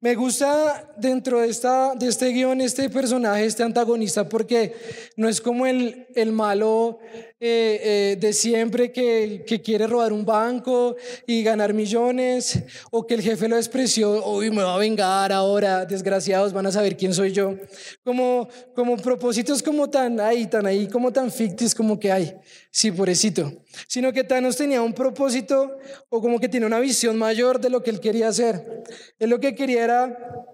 Me 0.00 0.14
gusta 0.14 0.88
dentro 0.96 1.40
de, 1.40 1.48
esta, 1.48 1.96
de 1.96 2.06
este 2.06 2.28
guion 2.28 2.60
este 2.60 2.88
personaje, 2.88 3.44
este 3.44 3.64
antagonista, 3.64 4.28
porque 4.28 4.72
no 5.16 5.28
es 5.28 5.40
como 5.40 5.66
el, 5.66 6.06
el 6.14 6.30
malo 6.30 7.00
eh, 7.40 7.80
eh, 7.82 8.16
de 8.20 8.32
siempre 8.32 8.92
que, 8.92 9.44
que, 9.44 9.60
quiere 9.60 9.88
robar 9.88 10.12
un 10.12 10.24
banco 10.24 10.94
y 11.26 11.42
ganar 11.42 11.74
millones, 11.74 12.60
o 12.92 13.08
que 13.08 13.14
el 13.14 13.22
jefe 13.22 13.48
lo 13.48 13.56
despreció, 13.56 14.24
uy, 14.24 14.52
me 14.52 14.62
va 14.62 14.76
a 14.76 14.78
vengar 14.78 15.32
ahora, 15.32 15.84
desgraciados, 15.84 16.52
van 16.52 16.66
a 16.66 16.72
saber 16.72 16.96
quién 16.96 17.12
soy 17.12 17.32
yo. 17.32 17.56
Como, 18.04 18.48
como 18.76 18.96
propósitos 18.98 19.64
como 19.64 19.90
tan 19.90 20.20
ahí, 20.20 20.46
tan 20.46 20.64
ahí, 20.66 20.86
como 20.86 21.12
tan 21.12 21.32
ficticios 21.32 21.74
como 21.74 21.98
que 21.98 22.12
hay, 22.12 22.36
sí, 22.70 22.92
pobrecito. 22.92 23.52
Sino 23.86 24.12
que 24.12 24.24
Thanos 24.24 24.56
tenía 24.56 24.82
un 24.82 24.92
propósito 24.92 25.76
o 26.08 26.20
como 26.20 26.40
que 26.40 26.48
tiene 26.48 26.66
una 26.66 26.80
visión 26.80 27.16
mayor 27.16 27.60
de 27.60 27.70
lo 27.70 27.82
que 27.82 27.90
él 27.90 28.00
quería 28.00 28.28
hacer. 28.28 28.84
Él 29.18 29.30
lo 29.30 29.38
que 29.38 29.54
quería 29.54 29.87
era, 29.88 30.44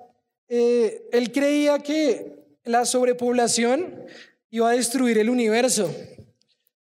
eh, 0.48 1.08
él 1.12 1.32
creía 1.32 1.78
que 1.78 2.44
la 2.64 2.84
sobrepoblación 2.84 4.06
iba 4.50 4.70
a 4.70 4.72
destruir 4.72 5.18
el 5.18 5.28
universo 5.30 5.94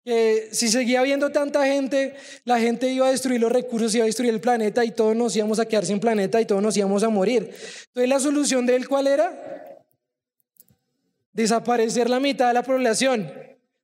si 0.04 0.68
seguía 0.68 1.00
habiendo 1.00 1.30
tanta 1.30 1.64
gente, 1.64 2.14
la 2.44 2.58
gente 2.58 2.88
iba 2.88 3.06
a 3.06 3.10
destruir 3.10 3.40
los 3.40 3.52
recursos, 3.52 3.94
iba 3.94 4.04
a 4.04 4.06
destruir 4.06 4.32
el 4.32 4.40
planeta 4.40 4.84
y 4.84 4.90
todos 4.90 5.14
nos 5.14 5.36
íbamos 5.36 5.60
a 5.60 5.66
quedar 5.66 5.86
sin 5.86 6.00
planeta 6.00 6.40
y 6.40 6.46
todos 6.46 6.62
nos 6.62 6.76
íbamos 6.76 7.04
a 7.04 7.08
morir. 7.08 7.54
Entonces 7.86 8.08
la 8.08 8.18
solución 8.18 8.66
de 8.66 8.76
él, 8.76 8.88
¿cuál 8.88 9.06
era? 9.06 9.80
Desaparecer 11.32 12.10
la 12.10 12.18
mitad 12.18 12.48
de 12.48 12.54
la 12.54 12.62
población. 12.62 13.32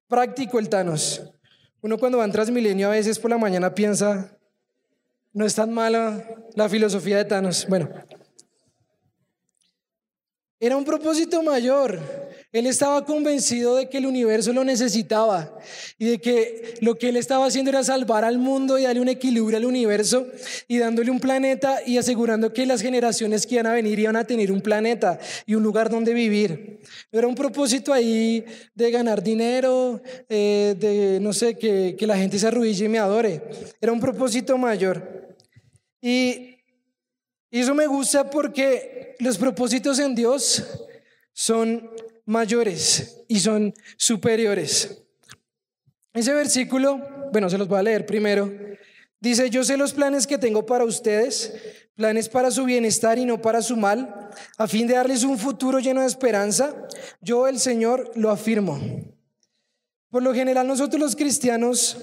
Práctico 0.08 0.58
el 0.58 0.68
Thanos. 0.68 1.22
Uno 1.82 1.98
cuando 1.98 2.18
va 2.18 2.25
en 2.25 2.32
Transmilenio 2.32 2.88
a 2.88 2.92
veces 2.92 3.18
por 3.18 3.30
la 3.30 3.38
mañana 3.38 3.75
piensa, 3.75 4.37
no 5.32 5.46
es 5.46 5.54
tan 5.54 5.72
mala 5.72 6.25
la 6.56 6.68
filosofía 6.68 7.18
de 7.18 7.26
Thanos. 7.26 7.66
Bueno, 7.68 7.90
era 10.60 10.76
un 10.76 10.84
propósito 10.84 11.42
mayor. 11.42 12.00
Él 12.50 12.66
estaba 12.66 13.04
convencido 13.04 13.76
de 13.76 13.90
que 13.90 13.98
el 13.98 14.06
universo 14.06 14.52
lo 14.54 14.64
necesitaba 14.64 15.54
y 15.98 16.06
de 16.06 16.18
que 16.18 16.74
lo 16.80 16.96
que 16.96 17.10
él 17.10 17.16
estaba 17.16 17.46
haciendo 17.46 17.68
era 17.68 17.84
salvar 17.84 18.24
al 18.24 18.38
mundo 18.38 18.78
y 18.78 18.84
darle 18.84 19.02
un 19.02 19.08
equilibrio 19.08 19.58
al 19.58 19.66
universo 19.66 20.26
y 20.66 20.78
dándole 20.78 21.10
un 21.10 21.20
planeta 21.20 21.80
y 21.84 21.98
asegurando 21.98 22.52
que 22.52 22.64
las 22.64 22.80
generaciones 22.80 23.46
que 23.46 23.56
iban 23.56 23.66
a 23.66 23.74
venir 23.74 23.98
iban 23.98 24.16
a 24.16 24.24
tener 24.24 24.50
un 24.50 24.62
planeta 24.62 25.18
y 25.44 25.54
un 25.56 25.62
lugar 25.62 25.90
donde 25.90 26.14
vivir. 26.14 26.80
era 27.12 27.28
un 27.28 27.34
propósito 27.34 27.92
ahí 27.92 28.44
de 28.74 28.90
ganar 28.90 29.22
dinero, 29.22 30.00
eh, 30.28 30.74
de 30.78 31.20
no 31.20 31.34
sé, 31.34 31.58
que, 31.58 31.96
que 31.98 32.06
la 32.06 32.16
gente 32.16 32.38
se 32.38 32.46
arruille 32.46 32.86
y 32.86 32.88
me 32.88 32.98
adore. 32.98 33.42
Era 33.80 33.92
un 33.92 34.00
propósito 34.00 34.56
mayor. 34.56 35.36
Y, 36.00 36.57
y 37.50 37.61
eso 37.61 37.75
me 37.75 37.87
gusta 37.87 38.28
porque 38.28 39.17
los 39.21 39.38
propósitos 39.38 39.99
en 39.99 40.14
Dios 40.14 40.64
son 41.33 41.90
mayores 42.25 43.25
y 43.28 43.40
son 43.40 43.75
superiores. 43.97 45.02
Ese 46.12 46.35
versículo, 46.35 47.00
bueno, 47.33 47.49
se 47.49 47.59
los 47.59 47.69
voy 47.69 47.78
a 47.78 47.83
leer 47.83 48.05
primero. 48.05 48.52
Dice, 49.21 49.50
yo 49.50 49.64
sé 49.64 49.76
los 49.76 49.93
planes 49.93 50.26
que 50.26 50.38
tengo 50.38 50.67
para 50.67 50.85
ustedes, 50.85 51.55
planes 51.95 52.28
para 52.28 52.50
su 52.50 52.64
bienestar 52.64 53.19
y 53.19 53.25
no 53.25 53.40
para 53.40 53.62
su 53.62 53.76
mal, 53.76 54.31
a 54.57 54.69
fin 54.69 54.87
de 54.87 54.95
darles 54.95 55.25
un 55.25 55.38
futuro 55.38 55.78
lleno 55.81 56.02
de 56.02 56.07
esperanza. 56.07 56.75
Yo, 57.21 57.49
el 57.49 57.59
Señor, 57.59 58.12
lo 58.14 58.31
afirmo. 58.31 58.81
Por 60.11 60.23
lo 60.23 60.33
general, 60.35 60.67
nosotros 60.67 61.00
los 61.00 61.17
cristianos 61.17 61.97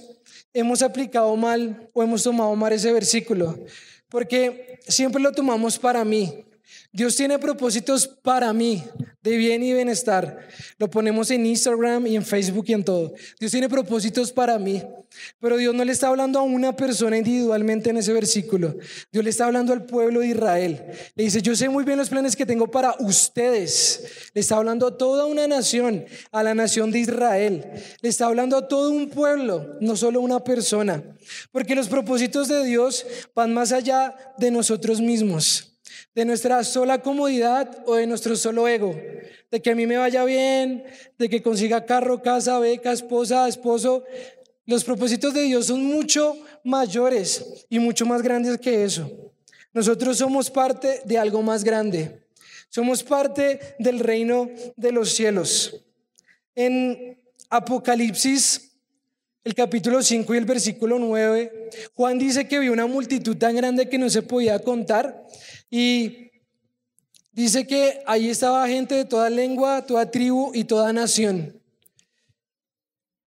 hemos 0.54 0.82
aplicado 0.82 1.36
mal 1.36 1.90
o 1.94 2.04
hemos 2.04 2.24
tomado 2.24 2.56
mal 2.56 2.74
ese 2.74 2.92
versículo, 2.92 3.60
porque 4.10 4.80
siempre 4.88 5.22
lo 5.22 5.32
tomamos 5.32 5.78
para 5.80 6.04
mí. 6.06 6.46
Dios 6.92 7.16
tiene 7.16 7.38
propósitos 7.40 8.08
para 8.08 8.54
mí, 8.54 8.84
de 9.22 9.38
bien 9.38 9.64
y 9.64 9.74
bienestar. 9.74 10.48
Lo 10.78 10.90
ponemos 10.90 11.30
en 11.32 11.46
Instagram 11.46 12.08
y 12.08 12.16
en 12.16 12.26
Facebook 12.26 12.66
y 12.68 12.74
en 12.74 12.84
todo. 12.84 13.14
Dios 13.40 13.52
tiene 13.52 13.68
propósitos 13.68 14.32
para 14.32 14.58
mí. 14.58 14.82
Pero 15.40 15.58
Dios 15.58 15.74
no 15.74 15.84
le 15.84 15.92
está 15.92 16.08
hablando 16.08 16.40
a 16.40 16.44
una 16.44 16.76
persona 16.76 17.18
individualmente 17.18 17.90
en 17.90 17.98
ese 17.98 18.14
versículo. 18.14 18.76
Dios 19.12 19.24
le 19.24 19.30
está 19.30 19.46
hablando 19.46 19.74
al 19.74 19.86
pueblo 19.86 20.20
de 20.22 20.28
Israel. 20.28 20.86
Le 21.16 21.24
dice, 21.24 21.42
yo 21.42 21.56
sé 21.56 21.70
muy 21.70 21.84
bien 21.84 21.98
los 21.98 22.10
planes 22.10 22.36
que 22.36 22.46
tengo 22.46 22.70
para 22.70 22.96
ustedes. 23.00 24.30
Le 24.34 24.42
está 24.42 24.58
hablando 24.58 24.88
a 24.88 24.98
toda 24.98 25.26
una 25.26 25.48
nación, 25.48 26.06
a 26.32 26.44
la 26.44 26.54
nación 26.54 26.92
de 26.92 27.00
Israel. 27.00 27.66
Le 28.02 28.10
está 28.10 28.26
hablando 28.26 28.58
a 28.58 28.68
todo 28.68 28.92
un 28.92 29.10
pueblo, 29.10 29.78
no 29.82 29.96
solo 29.96 30.22
una 30.22 30.44
persona. 30.44 31.04
Porque 31.52 31.76
los 31.76 31.88
propósitos 31.88 32.48
de 32.48 32.64
Dios 32.64 33.06
van 33.34 33.54
más 33.54 33.72
allá 33.72 34.16
de 34.38 34.52
nosotros 34.52 35.02
mismos 35.02 35.75
de 36.14 36.26
nuestra 36.26 36.64
sola 36.64 37.02
comodidad 37.02 37.84
o 37.86 37.96
de 37.96 38.08
nuestro 38.08 38.36
solo 38.36 38.68
ego, 38.68 38.96
de 39.52 39.62
que 39.62 39.72
a 39.72 39.76
mí 39.76 39.86
me 39.86 39.98
vaya 39.98 40.24
bien, 40.24 40.84
de 41.18 41.30
que 41.30 41.42
consiga 41.42 41.86
carro, 41.86 42.22
casa, 42.22 42.60
beca, 42.60 42.92
esposa, 42.92 43.48
esposo. 43.48 44.04
Los 44.66 44.84
propósitos 44.84 45.34
de 45.34 45.44
Dios 45.44 45.68
son 45.68 45.84
mucho 45.84 46.38
mayores 46.64 47.66
y 47.70 47.80
mucho 47.80 48.06
más 48.06 48.22
grandes 48.22 48.58
que 48.58 48.84
eso. 48.84 49.10
Nosotros 49.74 50.18
somos 50.18 50.50
parte 50.50 51.02
de 51.06 51.18
algo 51.18 51.42
más 51.42 51.64
grande. 51.64 52.26
Somos 52.70 53.04
parte 53.04 53.76
del 53.80 54.00
reino 54.00 54.50
de 54.76 54.92
los 54.92 55.14
cielos. 55.14 55.84
En 56.56 57.18
Apocalipsis, 57.50 58.75
el 59.46 59.54
capítulo 59.54 60.02
5 60.02 60.34
y 60.34 60.38
el 60.40 60.46
versículo 60.46 60.98
9, 60.98 61.70
Juan 61.94 62.18
dice 62.18 62.48
que 62.48 62.58
vio 62.58 62.74
una 62.74 62.88
multitud 62.88 63.38
tan 63.38 63.56
grande 63.56 63.88
que 63.88 64.00
no 64.00 64.10
se 64.10 64.24
podía 64.24 64.58
contar 64.58 65.24
y 65.70 66.32
dice 67.32 67.68
que 67.68 68.02
ahí 68.08 68.28
estaba 68.28 68.68
gente 68.68 68.96
de 68.96 69.06
toda 69.06 69.30
lengua, 69.30 69.86
toda 69.86 70.10
tribu 70.10 70.52
y 70.56 70.64
toda 70.64 70.92
nación. 70.92 71.62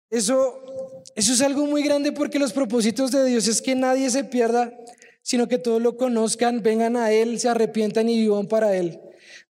Eso, 0.09 1.03
eso 1.17 1.33
es 1.33 1.43
algo 1.43 1.67
muy 1.67 1.83
grande 1.83 2.13
porque 2.13 2.39
los 2.39 2.53
propósitos 2.53 3.11
de 3.11 3.25
Dios 3.25 3.49
es 3.49 3.61
que 3.61 3.75
nadie 3.75 4.09
se 4.09 4.23
pierda, 4.23 4.73
sino 5.21 5.49
que 5.49 5.59
todos 5.59 5.83
lo 5.83 5.97
conozcan, 5.97 6.63
vengan 6.63 6.97
a 6.97 7.11
Él, 7.11 7.41
se 7.41 7.49
arrepientan 7.49 8.09
y 8.09 8.21
vivan 8.21 8.47
para 8.47 8.77
Él. 8.77 9.01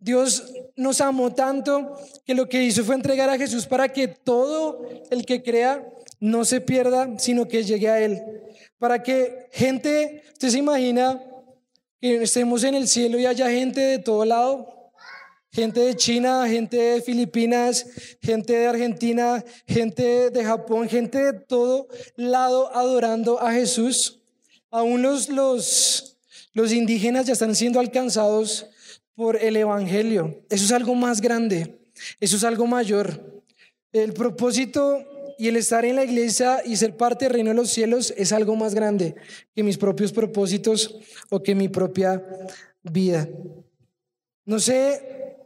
Dios 0.00 0.54
nos 0.76 1.02
amó 1.02 1.34
tanto 1.34 1.94
que 2.24 2.32
lo 2.32 2.48
que 2.48 2.64
hizo 2.64 2.84
fue 2.84 2.94
entregar 2.94 3.28
a 3.28 3.36
Jesús 3.36 3.66
para 3.66 3.90
que 3.90 4.08
todo 4.08 4.88
el 5.10 5.26
que 5.26 5.42
crea 5.42 5.86
no 6.24 6.46
se 6.46 6.62
pierda, 6.62 7.18
sino 7.18 7.46
que 7.46 7.62
llegue 7.62 7.90
a 7.90 8.00
Él. 8.00 8.22
Para 8.78 9.02
que 9.02 9.50
gente, 9.52 10.22
usted 10.32 10.48
se 10.48 10.58
imagina 10.58 11.22
que 12.00 12.22
estemos 12.22 12.64
en 12.64 12.74
el 12.74 12.88
cielo 12.88 13.18
y 13.18 13.26
haya 13.26 13.50
gente 13.50 13.80
de 13.80 13.98
todo 13.98 14.24
lado, 14.24 14.90
gente 15.52 15.80
de 15.80 15.94
China, 15.94 16.48
gente 16.48 16.78
de 16.78 17.02
Filipinas, 17.02 17.86
gente 18.22 18.54
de 18.54 18.66
Argentina, 18.66 19.44
gente 19.68 20.30
de 20.30 20.44
Japón, 20.44 20.88
gente 20.88 21.18
de 21.18 21.32
todo 21.34 21.88
lado 22.16 22.74
adorando 22.74 23.38
a 23.38 23.52
Jesús. 23.52 24.22
Aún 24.70 25.02
los, 25.02 25.28
los, 25.28 26.16
los 26.54 26.72
indígenas 26.72 27.26
ya 27.26 27.34
están 27.34 27.54
siendo 27.54 27.80
alcanzados 27.80 28.66
por 29.14 29.36
el 29.36 29.56
Evangelio. 29.58 30.42
Eso 30.48 30.64
es 30.64 30.72
algo 30.72 30.94
más 30.94 31.20
grande, 31.20 31.78
eso 32.18 32.36
es 32.36 32.44
algo 32.44 32.66
mayor. 32.66 33.42
El 33.92 34.14
propósito 34.14 35.13
y 35.38 35.48
el 35.48 35.56
estar 35.56 35.84
en 35.84 35.96
la 35.96 36.04
iglesia 36.04 36.62
y 36.64 36.76
ser 36.76 36.96
parte 36.96 37.24
del 37.24 37.34
reino 37.34 37.50
de 37.50 37.56
los 37.56 37.70
cielos 37.70 38.12
es 38.16 38.32
algo 38.32 38.56
más 38.56 38.74
grande 38.74 39.14
que 39.54 39.62
mis 39.62 39.78
propios 39.78 40.12
propósitos 40.12 40.96
o 41.30 41.42
que 41.42 41.54
mi 41.54 41.68
propia 41.68 42.22
vida. 42.82 43.28
No 44.44 44.58
sé 44.58 45.36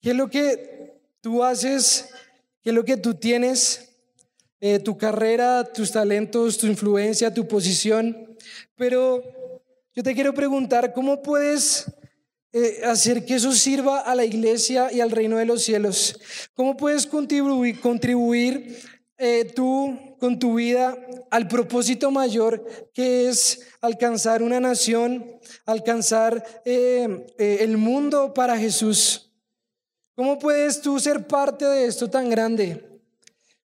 qué 0.00 0.10
es 0.10 0.16
lo 0.16 0.28
que 0.28 1.00
tú 1.20 1.42
haces, 1.42 2.10
qué 2.62 2.70
es 2.70 2.74
lo 2.74 2.84
que 2.84 2.96
tú 2.96 3.14
tienes, 3.14 3.88
eh, 4.60 4.78
tu 4.78 4.98
carrera, 4.98 5.64
tus 5.64 5.92
talentos, 5.92 6.58
tu 6.58 6.66
influencia, 6.66 7.32
tu 7.32 7.46
posición, 7.46 8.36
pero 8.76 9.22
yo 9.94 10.02
te 10.02 10.14
quiero 10.14 10.34
preguntar, 10.34 10.92
¿cómo 10.92 11.22
puedes 11.22 11.86
eh, 12.52 12.80
hacer 12.84 13.24
que 13.26 13.34
eso 13.34 13.52
sirva 13.52 14.00
a 14.00 14.14
la 14.14 14.24
iglesia 14.24 14.92
y 14.92 15.00
al 15.00 15.10
reino 15.10 15.36
de 15.36 15.44
los 15.44 15.62
cielos? 15.62 16.18
¿Cómo 16.54 16.76
puedes 16.76 17.06
contribuir, 17.06 17.80
contribuir 17.80 18.78
eh, 19.18 19.50
tú 19.54 19.98
con 20.18 20.38
tu 20.38 20.54
vida 20.54 20.96
al 21.30 21.46
propósito 21.46 22.10
mayor 22.10 22.64
que 22.94 23.28
es 23.28 23.66
alcanzar 23.80 24.42
una 24.42 24.60
nación, 24.60 25.38
alcanzar 25.66 26.62
eh, 26.64 27.26
el 27.38 27.76
mundo 27.76 28.32
para 28.32 28.56
Jesús? 28.56 29.32
¿Cómo 30.16 30.38
puedes 30.38 30.80
tú 30.80 30.98
ser 30.98 31.26
parte 31.26 31.64
de 31.64 31.86
esto 31.86 32.08
tan 32.08 32.30
grande? 32.30 32.87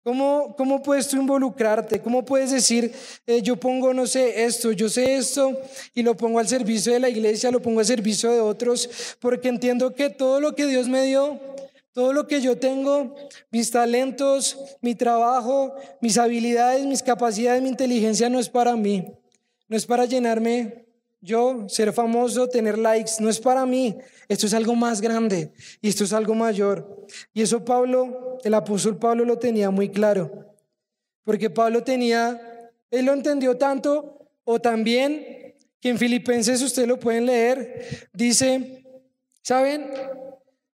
¿Cómo, 0.04 0.56
¿Cómo 0.58 0.82
puedes 0.82 1.10
tú 1.10 1.18
involucrarte? 1.18 2.02
¿Cómo 2.02 2.24
puedes 2.24 2.52
decir, 2.52 2.94
eh, 3.28 3.42
yo 3.42 3.58
pongo, 3.58 3.94
no 3.94 4.08
sé, 4.08 4.46
esto, 4.46 4.72
yo 4.72 4.88
sé 4.88 5.16
esto 5.16 5.60
y 5.94 6.04
lo 6.04 6.16
pongo 6.16 6.40
al 6.40 6.48
servicio 6.48 6.94
de 6.94 7.00
la 7.00 7.10
iglesia, 7.10 7.52
lo 7.52 7.62
pongo 7.62 7.82
al 7.82 7.86
servicio 7.86 8.32
de 8.32 8.40
otros? 8.40 9.18
Porque 9.20 9.50
entiendo 9.50 9.94
que 9.94 10.10
todo 10.10 10.40
lo 10.40 10.56
que 10.56 10.68
Dios 10.68 10.88
me 10.88 11.04
dio, 11.04 11.40
todo 11.92 12.14
lo 12.14 12.28
que 12.28 12.40
yo 12.40 12.58
tengo, 12.58 13.14
mis 13.52 13.72
talentos, 13.72 14.58
mi 14.82 14.96
trabajo, 14.96 15.76
mis 16.00 16.18
habilidades, 16.18 16.86
mis 16.86 17.04
capacidades, 17.04 17.62
mi 17.62 17.70
inteligencia, 17.70 18.30
no 18.30 18.40
es 18.40 18.48
para 18.48 18.78
mí, 18.78 19.06
no 19.68 19.76
es 19.76 19.86
para 19.86 20.06
llenarme 20.06 20.89
yo, 21.22 21.68
ser 21.68 21.92
famoso, 21.92 22.48
tener 22.48 22.78
likes, 22.78 23.14
no 23.20 23.30
es 23.30 23.40
para 23.40 23.66
mí. 23.66 23.98
Esto 24.28 24.46
es 24.46 24.54
algo 24.54 24.76
más 24.76 25.02
grande 25.02 25.52
y 25.82 25.90
esto 25.90 26.04
es 26.04 26.14
algo 26.14 26.36
mayor. 26.36 27.06
Y 27.34 27.42
eso 27.42 27.66
Pablo, 27.66 28.38
el 28.44 28.54
apóstol 28.54 28.98
Pablo 28.98 29.26
lo 29.26 29.38
tenía 29.38 29.70
muy 29.70 29.90
claro. 29.90 30.56
Porque 31.24 31.50
Pablo 31.50 31.84
tenía, 31.84 32.72
él 32.90 33.06
lo 33.06 33.14
entendió 33.14 33.58
tanto 33.58 34.30
o 34.44 34.60
también 34.60 35.56
que 35.80 35.90
en 35.90 35.98
Filipenses 35.98 36.62
usted 36.62 36.88
lo 36.88 37.00
pueden 37.00 37.26
leer, 37.26 38.10
dice, 38.14 38.84
¿saben? 39.42 39.92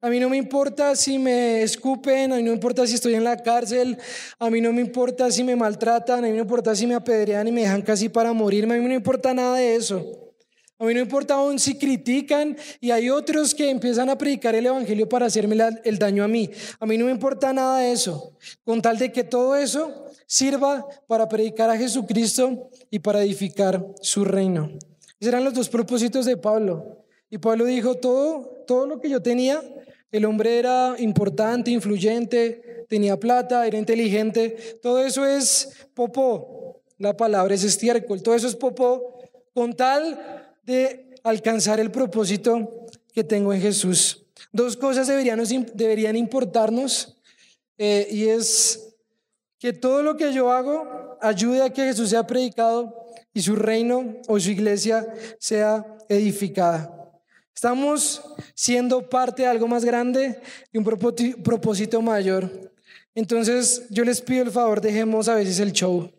A 0.03 0.09
mí 0.09 0.19
no 0.19 0.31
me 0.31 0.39
importa 0.39 0.97
si 0.97 1.19
me 1.19 1.63
escupen, 1.63 2.33
a 2.33 2.37
mí 2.37 2.43
no 2.43 2.51
me 2.51 2.55
importa 2.55 2.87
si 2.87 2.95
estoy 2.95 3.15
en 3.15 3.25
la 3.25 3.37
cárcel, 3.43 3.99
a 4.39 4.49
mí 4.49 4.61
no 4.61 4.73
me 4.73 4.81
importa 4.81 5.31
si 5.31 5.45
me 5.45 5.57
maltratan, 5.57 6.21
a 6.21 6.23
mí 6.23 6.29
no 6.29 6.37
me 6.37 6.41
importa 6.41 6.75
si 6.75 6.87
me 6.87 6.95
apedrean 6.95 7.47
y 7.49 7.53
me 7.53 7.63
dejan 7.63 7.83
casi 7.83 8.09
para 8.09 8.33
morirme, 8.33 8.75
a 8.75 8.77
mí 8.79 8.83
no 8.83 8.89
me 8.89 8.95
importa 8.95 9.35
nada 9.35 9.57
de 9.57 9.77
eso. 9.77 10.20
A 10.81 10.87
mí 10.87 10.95
no 10.95 11.01
importa 11.01 11.35
aún 11.35 11.59
si 11.59 11.77
critican 11.77 12.57
y 12.81 12.91
hay 12.91 13.11
otros 13.11 13.55
que 13.55 13.69
empiezan 13.69 14.09
a 14.09 14.17
predicar 14.17 14.55
el 14.55 14.65
Evangelio 14.65 15.07
para 15.07 15.27
hacerme 15.27 15.55
el 15.85 15.99
daño 15.99 16.25
a 16.25 16.29
mí. 16.29 16.51
A 16.79 16.87
mí 16.87 16.97
no 16.97 17.05
me 17.05 17.11
importa 17.11 17.53
nada 17.53 17.81
de 17.81 17.93
eso, 17.93 18.33
con 18.65 18.81
tal 18.81 18.97
de 18.97 19.13
que 19.13 19.23
todo 19.23 19.57
eso 19.57 20.07
sirva 20.27 20.87
para 21.07 21.29
predicar 21.29 21.69
a 21.69 21.77
Jesucristo 21.77 22.71
y 22.91 22.99
para 22.99 23.23
edificar 23.23 23.85
su 24.01 24.25
reino. 24.25 24.71
Esos 25.21 25.29
eran 25.29 25.45
los 25.45 25.53
dos 25.53 25.69
propósitos 25.69 26.25
de 26.25 26.39
Pablo. 26.39 27.05
Y 27.29 27.37
Pablo 27.37 27.67
dijo, 27.67 27.97
todo, 27.97 28.65
todo 28.67 28.87
lo 28.87 29.01
que 29.03 29.11
yo 29.11 29.21
tenía, 29.21 29.63
el 30.11 30.25
hombre 30.25 30.59
era 30.59 30.95
importante, 30.99 31.71
influyente, 31.71 32.87
tenía 32.89 33.21
plata, 33.21 33.67
era 33.67 33.77
inteligente, 33.77 34.79
todo 34.81 35.05
eso 35.05 35.27
es 35.27 35.89
popó. 35.93 36.81
La 36.97 37.15
palabra 37.15 37.55
es 37.55 37.65
estiércol, 37.65 38.23
todo 38.23 38.35
eso 38.35 38.47
es 38.47 38.57
popó, 38.57 39.19
con 39.53 39.75
tal 39.75 40.40
de 40.71 41.19
alcanzar 41.23 41.81
el 41.81 41.91
propósito 41.91 42.87
que 43.13 43.25
tengo 43.25 43.53
en 43.53 43.61
Jesús. 43.61 44.27
Dos 44.53 44.77
cosas 44.77 45.07
deberían, 45.07 45.43
deberían 45.75 46.17
importarnos 46.17 47.17
eh, 47.79 48.09
y 48.11 48.29
es 48.29 48.95
que 49.59 49.73
todo 49.73 50.03
lo 50.03 50.17
que 50.17 50.33
yo 50.33 50.51
hago 50.51 51.19
ayude 51.21 51.63
a 51.63 51.71
que 51.71 51.85
Jesús 51.85 52.11
sea 52.11 52.27
predicado 52.27 52.95
y 53.33 53.43
su 53.43 53.57
reino 53.57 54.17
o 54.29 54.41
su 54.41 54.51
iglesia 54.51 55.07
sea 55.39 55.87
edificada. 56.09 56.97
Estamos 57.55 58.23
siendo 58.55 59.09
parte 59.09 59.43
de 59.43 59.49
algo 59.49 59.69
más 59.69 59.85
grande 59.85 60.41
y 60.73 60.79
un 60.79 60.85
propósito 60.85 62.01
mayor. 62.01 62.73
Entonces 63.15 63.87
yo 63.91 64.05
les 64.05 64.21
pido 64.23 64.45
el 64.45 64.51
favor, 64.51 64.81
dejemos 64.81 65.29
a 65.29 65.35
veces 65.35 65.61
el 65.61 65.73
show. 65.73 66.11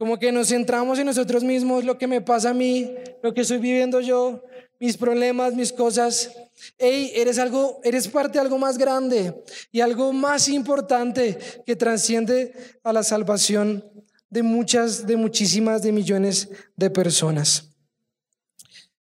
Como 0.00 0.18
que 0.18 0.32
nos 0.32 0.48
centramos 0.48 0.98
en 0.98 1.04
nosotros 1.04 1.44
mismos, 1.44 1.84
lo 1.84 1.98
que 1.98 2.06
me 2.06 2.22
pasa 2.22 2.50
a 2.50 2.54
mí, 2.54 2.90
lo 3.22 3.34
que 3.34 3.42
estoy 3.42 3.58
viviendo 3.58 4.00
yo, 4.00 4.42
mis 4.78 4.96
problemas, 4.96 5.52
mis 5.52 5.74
cosas. 5.74 6.34
Hey, 6.78 7.12
eres 7.14 7.38
algo, 7.38 7.82
eres 7.84 8.08
parte 8.08 8.38
de 8.38 8.40
algo 8.40 8.56
más 8.56 8.78
grande 8.78 9.44
y 9.70 9.82
algo 9.82 10.14
más 10.14 10.48
importante 10.48 11.36
que 11.66 11.76
trasciende 11.76 12.54
a 12.82 12.94
la 12.94 13.02
salvación 13.02 13.84
de 14.30 14.42
muchas, 14.42 15.06
de 15.06 15.18
muchísimas, 15.18 15.82
de 15.82 15.92
millones 15.92 16.48
de 16.76 16.88
personas. 16.88 17.68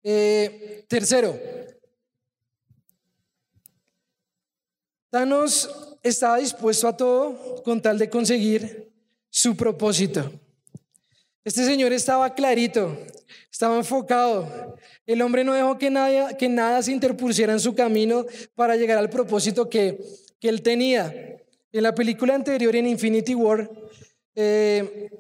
Eh, 0.02 0.86
tercero, 0.88 1.38
Thanos 5.10 5.98
estaba 6.02 6.38
dispuesto 6.38 6.88
a 6.88 6.96
todo 6.96 7.62
con 7.66 7.82
tal 7.82 7.98
de 8.00 8.10
conseguir 8.10 8.94
su 9.30 9.58
propósito. 9.58 10.32
Este 11.46 11.64
señor 11.64 11.94
estaba 11.94 12.34
clarito, 12.34 12.98
estaba 13.52 13.78
enfocado. 13.78 14.76
El 15.06 15.22
hombre 15.22 15.44
no 15.44 15.54
dejó 15.54 15.78
que 15.78 15.92
nada, 15.92 16.36
que 16.36 16.50
nada 16.50 16.82
se 16.82 16.92
interpusiera 16.92 17.54
en 17.54 17.60
su 17.60 17.76
camino 17.76 18.26
para 18.56 18.76
llegar 18.76 18.98
al 18.98 19.12
propósito 19.12 19.70
que, 19.70 19.96
que 20.40 20.50
él 20.50 20.64
tenía. 20.64 21.14
En 21.72 21.84
la 21.84 21.94
película 21.94 22.34
anterior, 22.34 22.76
en 22.76 22.88
Infinity 22.88 23.36
War, 23.36 23.70
eh, 24.34 25.12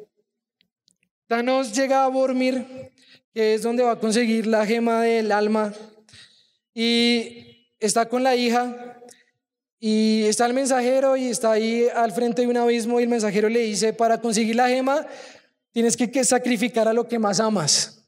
Thanos 1.27 1.71
llega 1.75 2.03
a 2.03 2.07
Bormir, 2.07 2.91
que 3.31 3.53
es 3.53 3.61
donde 3.61 3.83
va 3.83 3.91
a 3.91 3.99
conseguir 3.99 4.47
la 4.47 4.65
gema 4.65 5.03
del 5.03 5.31
alma, 5.31 5.75
y 6.73 7.67
está 7.79 8.09
con 8.09 8.23
la 8.23 8.35
hija, 8.35 8.99
y 9.79 10.23
está 10.23 10.47
el 10.47 10.55
mensajero 10.55 11.15
y 11.17 11.27
está 11.27 11.51
ahí 11.51 11.87
al 11.93 12.11
frente 12.11 12.41
de 12.41 12.47
un 12.47 12.57
abismo, 12.57 12.99
y 12.99 13.03
el 13.03 13.09
mensajero 13.09 13.47
le 13.47 13.59
dice, 13.59 13.93
para 13.93 14.19
conseguir 14.19 14.55
la 14.55 14.67
gema, 14.67 15.05
Tienes 15.75 15.97
que, 15.97 16.23
sacrificar 16.23 16.87
a 16.87 16.93
lo 16.93 17.05
que 17.05 17.19
más 17.19 17.41
amas. 17.41 18.07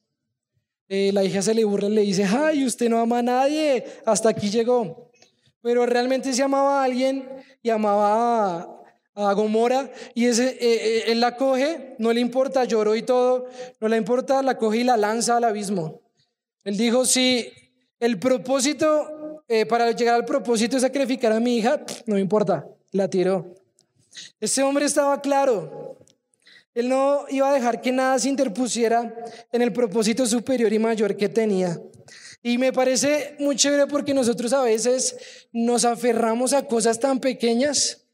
Eh, 0.88 1.12
la 1.12 1.26
hija 1.26 1.42
se 1.42 1.54
le 1.54 1.66
burla 1.66 1.90
y 1.90 1.94
le 1.96 2.02
dice, 2.04 2.24
ay, 2.24 2.66
usted 2.66 2.88
no 2.88 2.98
ama 2.98 3.18
a 3.18 3.22
nadie, 3.22 3.84
hasta 4.06 4.30
aquí 4.30 4.50
llegó. 4.50 5.12
Pero 5.62 5.86
realmente 5.86 6.32
se 6.32 6.42
amaba 6.42 6.80
a 6.80 6.86
alguien 6.86 7.28
y 7.62 7.70
amaba 7.70 8.70
a, 9.14 9.34
Gomora 9.34 9.92
y 10.14 10.28
ese, 10.28 10.48
eh, 10.48 10.58
eh, 10.62 11.04
él 11.08 11.20
la 11.20 11.36
coge, 11.36 11.96
no 12.00 12.14
le 12.14 12.22
importa, 12.22 12.64
lloró 12.64 12.96
y 12.96 13.02
todo, 13.02 13.48
no 13.82 13.90
le 13.90 13.98
importa, 13.98 14.42
la 14.42 14.58
coge 14.58 14.78
y 14.78 14.84
la 14.86 14.96
lanza 14.96 15.36
al 15.36 15.44
abismo. 15.44 16.00
Él 16.64 16.78
dijo, 16.78 17.04
si 17.04 17.52
el 18.00 18.18
propósito, 18.18 19.44
para 19.68 19.92
llegar 19.92 20.16
al 20.16 20.24
propósito 20.24 20.78
es 20.78 20.84
sacrificar 20.84 21.34
a 21.34 21.42
mi 21.42 21.58
hija, 21.58 21.82
no 22.06 22.16
me 22.16 22.22
importa, 22.22 22.66
la 22.94 23.10
tiró. 23.10 23.56
Ese 24.40 24.64
hombre 24.64 24.86
estaba 24.86 25.20
claro. 25.20 25.97
Él 26.78 26.90
no 26.90 27.26
iba 27.30 27.50
a 27.50 27.54
dejar 27.56 27.82
que 27.82 27.92
nada 27.92 28.20
se 28.20 28.30
interpusiera 28.30 29.12
en 29.52 29.64
el 29.64 29.74
propósito 29.74 30.28
superior 30.28 30.72
y 30.72 30.78
mayor 30.78 31.18
que 31.18 31.28
tenía. 31.28 31.82
Y 32.44 32.60
me 32.60 32.72
parece 32.72 33.36
muy 33.40 33.56
chévere 33.56 33.88
porque 33.88 34.14
nosotros 34.14 34.54
a 34.54 34.62
veces 34.62 35.18
nos 35.52 35.86
aferramos 35.86 36.54
a 36.54 36.68
cosas 36.68 37.00
tan 37.00 37.20
pequeñas 37.20 38.06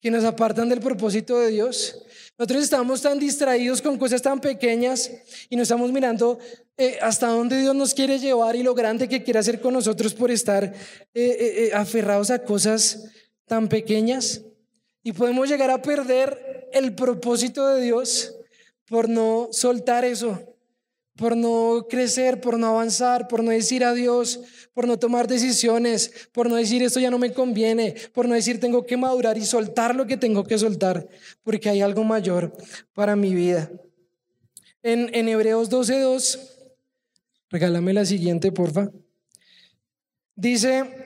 que 0.00 0.10
nos 0.10 0.24
apartan 0.24 0.70
del 0.70 0.80
propósito 0.80 1.38
de 1.40 1.50
Dios. 1.50 2.02
Nosotros 2.38 2.64
estamos 2.64 3.02
tan 3.02 3.18
distraídos 3.18 3.82
con 3.82 3.98
cosas 3.98 4.22
tan 4.22 4.40
pequeñas 4.40 5.10
y 5.50 5.56
nos 5.56 5.64
estamos 5.64 5.92
mirando 5.92 6.38
eh, 6.78 6.96
hasta 7.02 7.26
dónde 7.26 7.60
Dios 7.60 7.74
nos 7.74 7.92
quiere 7.92 8.18
llevar 8.18 8.56
y 8.56 8.62
lo 8.62 8.74
grande 8.74 9.10
que 9.10 9.22
quiere 9.22 9.40
hacer 9.40 9.60
con 9.60 9.74
nosotros 9.74 10.14
por 10.14 10.30
estar 10.30 10.64
eh, 10.64 10.72
eh, 11.12 11.70
aferrados 11.74 12.30
a 12.30 12.38
cosas 12.38 13.10
tan 13.44 13.68
pequeñas. 13.68 14.40
Y 15.02 15.12
podemos 15.12 15.48
llegar 15.48 15.70
a 15.70 15.82
perder 15.82 16.68
el 16.72 16.94
propósito 16.94 17.66
de 17.68 17.82
Dios 17.82 18.36
por 18.86 19.08
no 19.08 19.48
soltar 19.52 20.04
eso, 20.04 20.56
por 21.16 21.36
no 21.36 21.86
crecer, 21.88 22.40
por 22.40 22.58
no 22.58 22.68
avanzar, 22.68 23.28
por 23.28 23.42
no 23.42 23.50
decir 23.50 23.84
adiós, 23.84 24.40
por 24.72 24.86
no 24.86 24.98
tomar 24.98 25.28
decisiones, 25.28 26.28
por 26.32 26.48
no 26.48 26.56
decir 26.56 26.82
esto 26.82 27.00
ya 27.00 27.10
no 27.10 27.18
me 27.18 27.32
conviene, 27.32 27.94
por 28.12 28.28
no 28.28 28.34
decir 28.34 28.58
tengo 28.58 28.84
que 28.84 28.96
madurar 28.96 29.38
y 29.38 29.44
soltar 29.44 29.94
lo 29.94 30.06
que 30.06 30.16
tengo 30.16 30.44
que 30.44 30.58
soltar, 30.58 31.08
porque 31.42 31.68
hay 31.68 31.80
algo 31.80 32.04
mayor 32.04 32.56
para 32.92 33.16
mi 33.16 33.34
vida. 33.34 33.70
En, 34.82 35.14
en 35.14 35.28
Hebreos 35.28 35.70
12.2, 35.70 36.40
regálame 37.50 37.92
la 37.92 38.04
siguiente, 38.04 38.50
porfa. 38.50 38.90
Dice, 40.34 40.99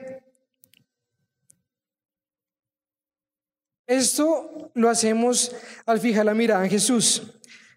esto 3.87 4.71
lo 4.73 4.89
hacemos 4.89 5.51
al 5.85 5.99
fijar 5.99 6.25
la 6.25 6.33
mirada 6.33 6.63
en 6.63 6.71
Jesús 6.71 7.21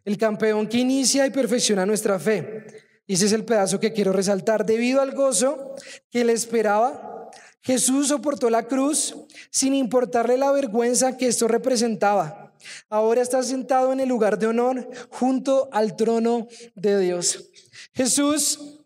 el 0.08 0.16
campeón 0.16 0.66
que 0.66 0.78
inicia 0.78 1.26
y 1.26 1.30
perfecciona 1.30 1.84
nuestra 1.84 2.18
fe. 2.18 2.64
Y 3.06 3.12
ese 3.12 3.26
es 3.26 3.32
el 3.32 3.44
pedazo 3.44 3.78
que 3.78 3.92
quiero 3.92 4.10
resaltar. 4.10 4.64
Debido 4.64 5.02
al 5.02 5.14
gozo 5.14 5.74
que 6.10 6.24
le 6.24 6.32
esperaba, 6.32 7.30
Jesús 7.60 8.08
soportó 8.08 8.48
la 8.48 8.62
cruz 8.62 9.14
sin 9.50 9.74
importarle 9.74 10.38
la 10.38 10.50
vergüenza 10.50 11.18
que 11.18 11.26
esto 11.26 11.46
representaba. 11.46 12.54
Ahora 12.88 13.20
está 13.20 13.42
sentado 13.42 13.92
en 13.92 14.00
el 14.00 14.08
lugar 14.08 14.38
de 14.38 14.46
honor 14.46 14.88
junto 15.10 15.68
al 15.72 15.94
trono 15.94 16.48
de 16.74 16.98
Dios. 17.00 17.50
Jesús 17.92 18.78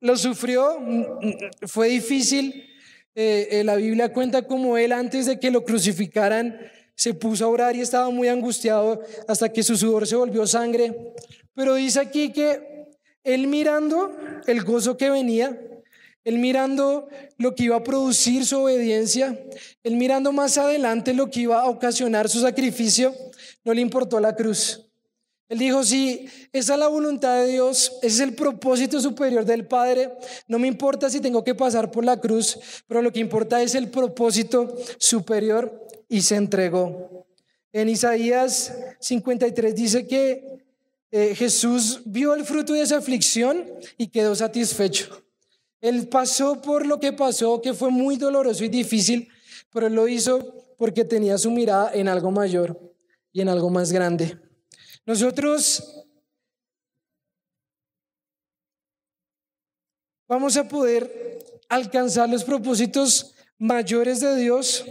lo 0.00 0.16
sufrió, 0.16 0.78
fue 1.62 1.90
difícil. 1.90 2.75
Eh, 3.18 3.48
eh, 3.50 3.64
la 3.64 3.76
Biblia 3.76 4.12
cuenta 4.12 4.42
como 4.42 4.76
él 4.76 4.92
antes 4.92 5.24
de 5.24 5.40
que 5.40 5.50
lo 5.50 5.64
crucificaran 5.64 6.60
se 6.94 7.14
puso 7.14 7.46
a 7.46 7.48
orar 7.48 7.74
y 7.74 7.80
estaba 7.80 8.10
muy 8.10 8.28
angustiado 8.28 9.02
hasta 9.26 9.50
que 9.50 9.62
su 9.62 9.74
sudor 9.74 10.06
se 10.06 10.16
volvió 10.16 10.46
sangre. 10.46 11.14
Pero 11.54 11.76
dice 11.76 11.98
aquí 11.98 12.30
que 12.30 12.84
él 13.24 13.46
mirando 13.46 14.14
el 14.46 14.62
gozo 14.62 14.98
que 14.98 15.08
venía, 15.08 15.58
él 16.24 16.38
mirando 16.38 17.08
lo 17.38 17.54
que 17.54 17.64
iba 17.64 17.76
a 17.76 17.82
producir 17.82 18.44
su 18.44 18.58
obediencia, 18.60 19.40
él 19.82 19.96
mirando 19.96 20.30
más 20.30 20.58
adelante 20.58 21.14
lo 21.14 21.30
que 21.30 21.40
iba 21.40 21.62
a 21.62 21.70
ocasionar 21.70 22.28
su 22.28 22.40
sacrificio, 22.40 23.14
no 23.64 23.72
le 23.72 23.80
importó 23.80 24.20
la 24.20 24.36
cruz. 24.36 24.85
Él 25.48 25.58
dijo, 25.58 25.84
si 25.84 26.26
esa 26.52 26.74
es 26.74 26.78
la 26.80 26.88
voluntad 26.88 27.40
de 27.40 27.48
Dios, 27.52 27.92
ese 28.02 28.06
es 28.06 28.20
el 28.20 28.34
propósito 28.34 29.00
superior 29.00 29.44
del 29.44 29.66
Padre, 29.66 30.10
no 30.48 30.58
me 30.58 30.66
importa 30.66 31.08
si 31.08 31.20
tengo 31.20 31.44
que 31.44 31.54
pasar 31.54 31.90
por 31.90 32.04
la 32.04 32.20
cruz, 32.20 32.58
pero 32.88 33.00
lo 33.00 33.12
que 33.12 33.20
importa 33.20 33.62
es 33.62 33.76
el 33.76 33.88
propósito 33.88 34.76
superior 34.98 35.86
y 36.08 36.22
se 36.22 36.34
entregó. 36.34 37.26
En 37.72 37.88
Isaías 37.88 38.74
53 38.98 39.74
dice 39.74 40.06
que 40.06 40.64
eh, 41.12 41.34
Jesús 41.36 42.00
vio 42.04 42.34
el 42.34 42.44
fruto 42.44 42.72
de 42.72 42.82
esa 42.82 42.96
aflicción 42.96 43.64
y 43.96 44.08
quedó 44.08 44.34
satisfecho. 44.34 45.22
Él 45.80 46.08
pasó 46.08 46.60
por 46.60 46.84
lo 46.86 46.98
que 46.98 47.12
pasó, 47.12 47.60
que 47.62 47.74
fue 47.74 47.90
muy 47.90 48.16
doloroso 48.16 48.64
y 48.64 48.68
difícil, 48.68 49.28
pero 49.72 49.86
él 49.86 49.94
lo 49.94 50.08
hizo 50.08 50.54
porque 50.76 51.04
tenía 51.04 51.38
su 51.38 51.50
mirada 51.52 51.92
en 51.94 52.08
algo 52.08 52.32
mayor 52.32 52.94
y 53.32 53.42
en 53.42 53.48
algo 53.48 53.70
más 53.70 53.92
grande. 53.92 54.45
Nosotros 55.06 56.04
vamos 60.26 60.56
a 60.56 60.66
poder 60.66 61.38
alcanzar 61.68 62.28
los 62.28 62.42
propósitos 62.42 63.32
mayores 63.56 64.18
de 64.18 64.34
Dios. 64.34 64.84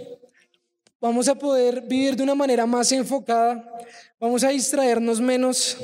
Vamos 1.01 1.27
a 1.27 1.35
poder 1.35 1.81
vivir 1.81 2.15
de 2.15 2.23
una 2.23 2.33
manera 2.33 2.65
más 2.65 2.93
enfocada, 2.93 3.69
vamos 4.17 4.43
a 4.45 4.49
distraernos 4.49 5.19
menos, 5.19 5.77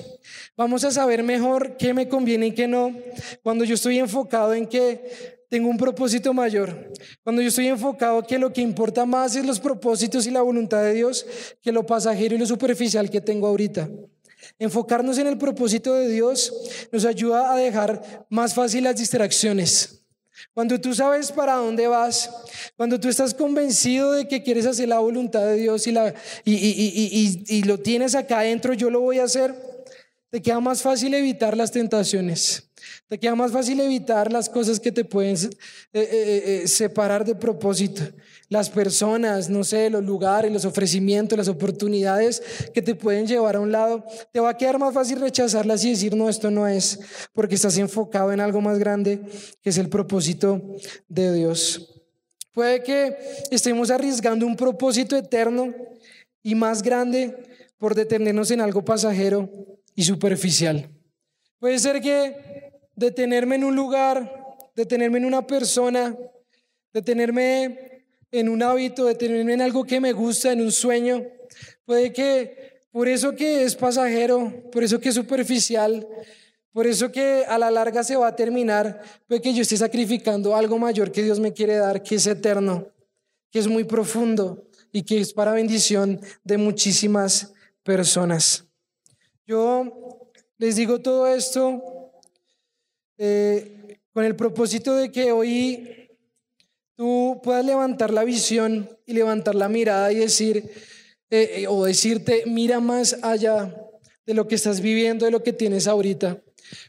vamos 0.55 0.85
a 0.85 0.91
saber 0.91 1.21
mejor 1.21 1.75
qué 1.75 1.93
me 1.93 2.07
conviene 2.07 2.47
y 2.47 2.51
qué 2.53 2.67
no, 2.67 2.95
cuando 3.43 3.65
yo 3.65 3.75
estoy 3.75 3.99
enfocado 3.99 4.53
en 4.53 4.65
que 4.65 5.45
tengo 5.49 5.69
un 5.69 5.77
propósito 5.77 6.33
mayor, 6.33 6.91
cuando 7.23 7.41
yo 7.41 7.49
estoy 7.49 7.67
enfocado 7.67 8.23
que 8.23 8.39
lo 8.39 8.53
que 8.53 8.61
importa 8.61 9.05
más 9.05 9.35
es 9.35 9.45
los 9.45 9.59
propósitos 9.59 10.25
y 10.25 10.31
la 10.31 10.41
voluntad 10.41 10.81
de 10.81 10.93
Dios 10.93 11.27
que 11.61 11.73
lo 11.73 11.85
pasajero 11.85 12.33
y 12.33 12.39
lo 12.39 12.45
superficial 12.45 13.09
que 13.09 13.21
tengo 13.21 13.45
ahorita. 13.45 13.89
Enfocarnos 14.61 15.17
en 15.17 15.25
el 15.25 15.39
propósito 15.39 15.95
de 15.95 16.07
Dios 16.07 16.53
nos 16.91 17.03
ayuda 17.03 17.51
a 17.51 17.57
dejar 17.57 18.27
más 18.29 18.53
fácil 18.53 18.83
las 18.83 18.95
distracciones. 18.95 20.03
Cuando 20.53 20.79
tú 20.79 20.93
sabes 20.93 21.31
para 21.31 21.55
dónde 21.55 21.87
vas, 21.87 22.29
cuando 22.77 22.99
tú 22.99 23.09
estás 23.09 23.33
convencido 23.33 24.11
de 24.11 24.27
que 24.27 24.43
quieres 24.43 24.67
hacer 24.67 24.87
la 24.87 24.99
voluntad 24.99 25.47
de 25.47 25.55
Dios 25.55 25.87
y, 25.87 25.91
la, 25.91 26.13
y, 26.45 27.43
y, 27.47 27.63
lo 27.63 27.79
tienes 27.79 28.13
acá 28.13 28.41
adentro, 28.41 28.73
yo 28.73 28.91
lo 28.91 29.01
voy 29.01 29.17
a 29.17 29.23
hacer, 29.23 29.55
te 30.29 30.43
queda 30.43 30.59
más 30.59 30.83
fácil 30.83 31.15
evitar 31.15 31.57
las 31.57 31.71
tentaciones. 31.71 32.70
Te 33.11 33.19
queda 33.19 33.35
más 33.35 33.51
fácil 33.51 33.77
evitar 33.81 34.31
las 34.31 34.47
cosas 34.47 34.79
que 34.79 34.89
te 34.89 35.03
pueden 35.03 35.35
eh, 35.35 35.49
eh, 35.91 36.61
eh, 36.63 36.67
separar 36.69 37.25
de 37.25 37.35
propósito. 37.35 38.03
Las 38.47 38.69
personas, 38.69 39.49
no 39.49 39.65
sé, 39.65 39.89
los 39.89 40.01
lugares, 40.01 40.49
los 40.49 40.63
ofrecimientos, 40.63 41.37
las 41.37 41.49
oportunidades 41.49 42.41
que 42.73 42.81
te 42.81 42.95
pueden 42.95 43.27
llevar 43.27 43.57
a 43.57 43.59
un 43.59 43.69
lado. 43.69 44.05
Te 44.31 44.39
va 44.39 44.51
a 44.51 44.57
quedar 44.57 44.79
más 44.79 44.93
fácil 44.93 45.19
rechazarlas 45.19 45.83
y 45.83 45.89
decir, 45.89 46.15
no, 46.15 46.29
esto 46.29 46.49
no 46.51 46.69
es, 46.69 47.01
porque 47.33 47.55
estás 47.55 47.77
enfocado 47.77 48.31
en 48.31 48.39
algo 48.39 48.61
más 48.61 48.79
grande, 48.79 49.19
que 49.61 49.71
es 49.71 49.77
el 49.77 49.89
propósito 49.89 50.61
de 51.09 51.33
Dios. 51.33 52.01
Puede 52.53 52.81
que 52.81 53.17
estemos 53.51 53.91
arriesgando 53.91 54.47
un 54.47 54.55
propósito 54.55 55.17
eterno 55.17 55.75
y 56.41 56.55
más 56.55 56.81
grande 56.81 57.35
por 57.77 57.93
detenernos 57.93 58.51
en 58.51 58.61
algo 58.61 58.85
pasajero 58.85 59.49
y 59.95 60.03
superficial. 60.03 60.89
Puede 61.59 61.77
ser 61.77 61.99
que 61.99 62.70
detenerme 63.01 63.55
en 63.55 63.63
un 63.63 63.75
lugar, 63.75 64.55
detenerme 64.75 65.17
en 65.17 65.25
una 65.25 65.45
persona, 65.45 66.15
detenerme 66.93 68.05
en 68.31 68.47
un 68.47 68.63
hábito, 68.63 69.05
detenerme 69.05 69.53
en 69.53 69.61
algo 69.61 69.83
que 69.83 69.99
me 69.99 70.13
gusta, 70.13 70.53
en 70.53 70.61
un 70.61 70.71
sueño, 70.71 71.25
puede 71.83 72.13
que 72.13 72.83
por 72.91 73.07
eso 73.07 73.35
que 73.35 73.63
es 73.63 73.75
pasajero, 73.75 74.69
por 74.71 74.83
eso 74.83 74.99
que 74.99 75.09
es 75.09 75.15
superficial, 75.15 76.07
por 76.71 76.87
eso 76.87 77.11
que 77.11 77.43
a 77.47 77.57
la 77.57 77.71
larga 77.71 78.03
se 78.03 78.15
va 78.15 78.27
a 78.27 78.35
terminar, 78.35 79.01
puede 79.27 79.41
que 79.41 79.53
yo 79.53 79.63
esté 79.63 79.75
sacrificando 79.75 80.55
algo 80.55 80.77
mayor 80.77 81.11
que 81.11 81.23
Dios 81.23 81.39
me 81.39 81.53
quiere 81.53 81.75
dar, 81.77 82.03
que 82.03 82.15
es 82.15 82.27
eterno, 82.27 82.87
que 83.49 83.59
es 83.59 83.67
muy 83.67 83.83
profundo 83.83 84.63
y 84.93 85.03
que 85.03 85.19
es 85.19 85.33
para 85.33 85.53
bendición 85.53 86.21
de 86.43 86.57
muchísimas 86.57 87.53
personas. 87.83 88.65
Yo 89.45 90.31
les 90.59 90.75
digo 90.75 91.01
todo 91.01 91.27
esto 91.27 92.00
eh, 93.23 93.99
con 94.13 94.25
el 94.25 94.35
propósito 94.35 94.95
de 94.95 95.11
que 95.11 95.31
hoy 95.31 96.09
tú 96.95 97.39
puedas 97.43 97.63
levantar 97.63 98.11
la 98.11 98.23
visión 98.23 98.89
y 99.05 99.13
levantar 99.13 99.53
la 99.53 99.69
mirada 99.69 100.11
y 100.11 100.15
decir, 100.15 100.71
eh, 101.29 101.51
eh, 101.57 101.67
o 101.67 101.85
decirte, 101.85 102.45
mira 102.47 102.79
más 102.79 103.15
allá 103.21 103.75
de 104.25 104.33
lo 104.33 104.47
que 104.47 104.55
estás 104.55 104.81
viviendo, 104.81 105.25
de 105.25 105.31
lo 105.31 105.43
que 105.43 105.53
tienes 105.53 105.85
ahorita. 105.85 106.41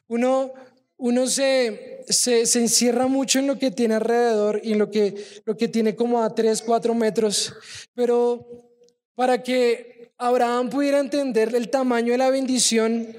Uno, 0.09 0.55
uno 0.97 1.27
se, 1.27 2.03
se, 2.09 2.47
se, 2.47 2.61
encierra 2.61 3.09
mucho 3.09 3.39
en 3.39 3.47
lo 3.47 3.59
que 3.59 3.71
tiene 3.71 3.97
alrededor 3.97 4.59
y 4.65 4.73
en 4.73 4.79
lo 4.79 4.91
que, 4.91 5.15
lo 5.45 5.55
que 5.55 5.69
tiene 5.69 5.95
como 5.95 6.23
a 6.23 6.35
3, 6.35 6.63
4 6.63 6.95
metros, 6.95 7.53
pero 7.93 8.71
para 9.15 9.43
que 9.43 10.13
Abraham 10.17 10.71
pudiera 10.71 10.99
entender 10.99 11.55
el 11.55 11.69
tamaño 11.69 12.13
de 12.13 12.19
la 12.19 12.31
bendición 12.31 13.19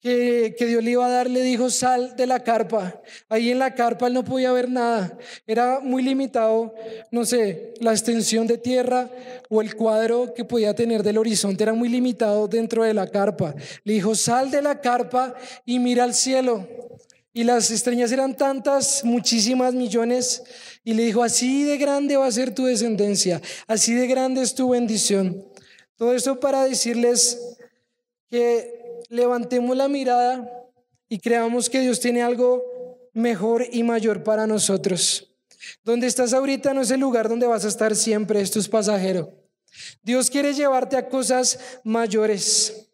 que, 0.00 0.54
Dios 0.58 0.82
le 0.82 0.92
iba 0.92 1.06
a 1.06 1.10
dar, 1.10 1.28
le 1.28 1.42
dijo, 1.42 1.68
sal 1.68 2.16
de 2.16 2.26
la 2.26 2.42
carpa. 2.42 3.02
Ahí 3.28 3.50
en 3.50 3.58
la 3.58 3.74
carpa 3.74 4.06
él 4.06 4.14
no 4.14 4.24
podía 4.24 4.50
ver 4.52 4.70
nada. 4.70 5.18
Era 5.46 5.80
muy 5.80 6.02
limitado, 6.02 6.74
no 7.10 7.24
sé, 7.24 7.74
la 7.80 7.92
extensión 7.92 8.46
de 8.46 8.56
tierra 8.56 9.10
o 9.50 9.60
el 9.60 9.76
cuadro 9.76 10.32
que 10.34 10.44
podía 10.44 10.74
tener 10.74 11.02
del 11.02 11.18
horizonte 11.18 11.62
era 11.62 11.74
muy 11.74 11.90
limitado 11.90 12.48
dentro 12.48 12.82
de 12.84 12.94
la 12.94 13.06
carpa. 13.06 13.54
Le 13.84 13.92
dijo, 13.92 14.14
sal 14.14 14.50
de 14.50 14.62
la 14.62 14.80
carpa 14.80 15.34
y 15.66 15.78
mira 15.78 16.04
al 16.04 16.14
cielo. 16.14 16.66
Y 17.32 17.44
las 17.44 17.70
estrellas 17.70 18.10
eran 18.10 18.36
tantas, 18.36 19.04
muchísimas 19.04 19.74
millones. 19.74 20.42
Y 20.82 20.94
le 20.94 21.04
dijo, 21.04 21.22
así 21.22 21.64
de 21.64 21.76
grande 21.76 22.16
va 22.16 22.26
a 22.26 22.32
ser 22.32 22.54
tu 22.54 22.64
descendencia, 22.64 23.40
así 23.66 23.94
de 23.94 24.06
grande 24.06 24.40
es 24.40 24.54
tu 24.54 24.70
bendición. 24.70 25.44
Todo 25.96 26.14
esto 26.14 26.40
para 26.40 26.64
decirles 26.64 27.38
que 28.30 28.79
levantemos 29.10 29.76
la 29.76 29.88
mirada 29.88 30.48
y 31.08 31.18
creamos 31.18 31.68
que 31.68 31.80
Dios 31.80 32.00
tiene 32.00 32.22
algo 32.22 32.62
mejor 33.12 33.66
y 33.70 33.82
mayor 33.82 34.22
para 34.22 34.46
nosotros. 34.46 35.36
Donde 35.84 36.06
estás 36.06 36.32
ahorita 36.32 36.72
no 36.72 36.80
es 36.80 36.90
el 36.90 37.00
lugar 37.00 37.28
donde 37.28 37.46
vas 37.46 37.64
a 37.66 37.68
estar 37.68 37.94
siempre, 37.94 38.40
esto 38.40 38.58
es 38.58 38.68
pasajero. 38.68 39.34
Dios 40.02 40.30
quiere 40.30 40.54
llevarte 40.54 40.96
a 40.96 41.08
cosas 41.08 41.58
mayores. 41.84 42.89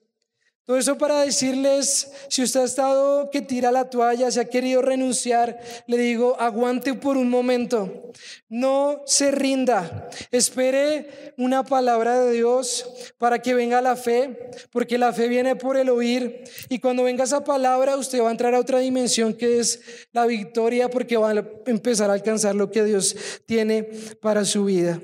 Todo 0.67 0.79
eso 0.79 0.99
para 0.99 1.21
decirles, 1.21 2.11
si 2.29 2.43
usted 2.43 2.59
ha 2.59 2.65
estado 2.65 3.31
que 3.31 3.41
tira 3.41 3.71
la 3.71 3.89
toalla, 3.89 4.33
si 4.33 4.41
ha 4.41 4.47
querido 4.47 4.83
renunciar, 4.83 5.61
le 5.87 5.97
digo, 5.97 6.35
aguante 6.41 6.95
por 6.95 7.17
un 7.17 7.31
momento, 7.31 8.11
no 8.49 9.01
se 9.07 9.31
rinda, 9.31 10.09
espere 10.33 11.35
una 11.39 11.63
palabra 11.63 12.21
de 12.21 12.33
Dios 12.33 12.85
para 13.17 13.41
que 13.41 13.55
venga 13.55 13.81
la 13.81 13.95
fe, 13.95 14.51
porque 14.73 14.99
la 14.99 15.13
fe 15.13 15.29
viene 15.29 15.55
por 15.55 15.77
el 15.77 15.89
oír, 15.89 16.43
y 16.69 16.81
cuando 16.81 17.05
venga 17.05 17.23
esa 17.23 17.45
palabra 17.45 17.97
usted 17.97 18.21
va 18.21 18.29
a 18.29 18.33
entrar 18.33 18.53
a 18.57 18.59
otra 18.59 18.81
dimensión 18.81 19.35
que 19.35 19.61
es 19.61 19.81
la 20.11 20.27
victoria, 20.27 20.91
porque 20.91 21.17
va 21.17 21.31
a 21.31 21.45
empezar 21.67 22.11
a 22.11 22.15
alcanzar 22.15 22.57
lo 22.57 22.73
que 22.73 22.83
Dios 22.83 23.15
tiene 23.47 23.85
para 24.21 24.45
su 24.45 24.65
vida. 24.65 25.01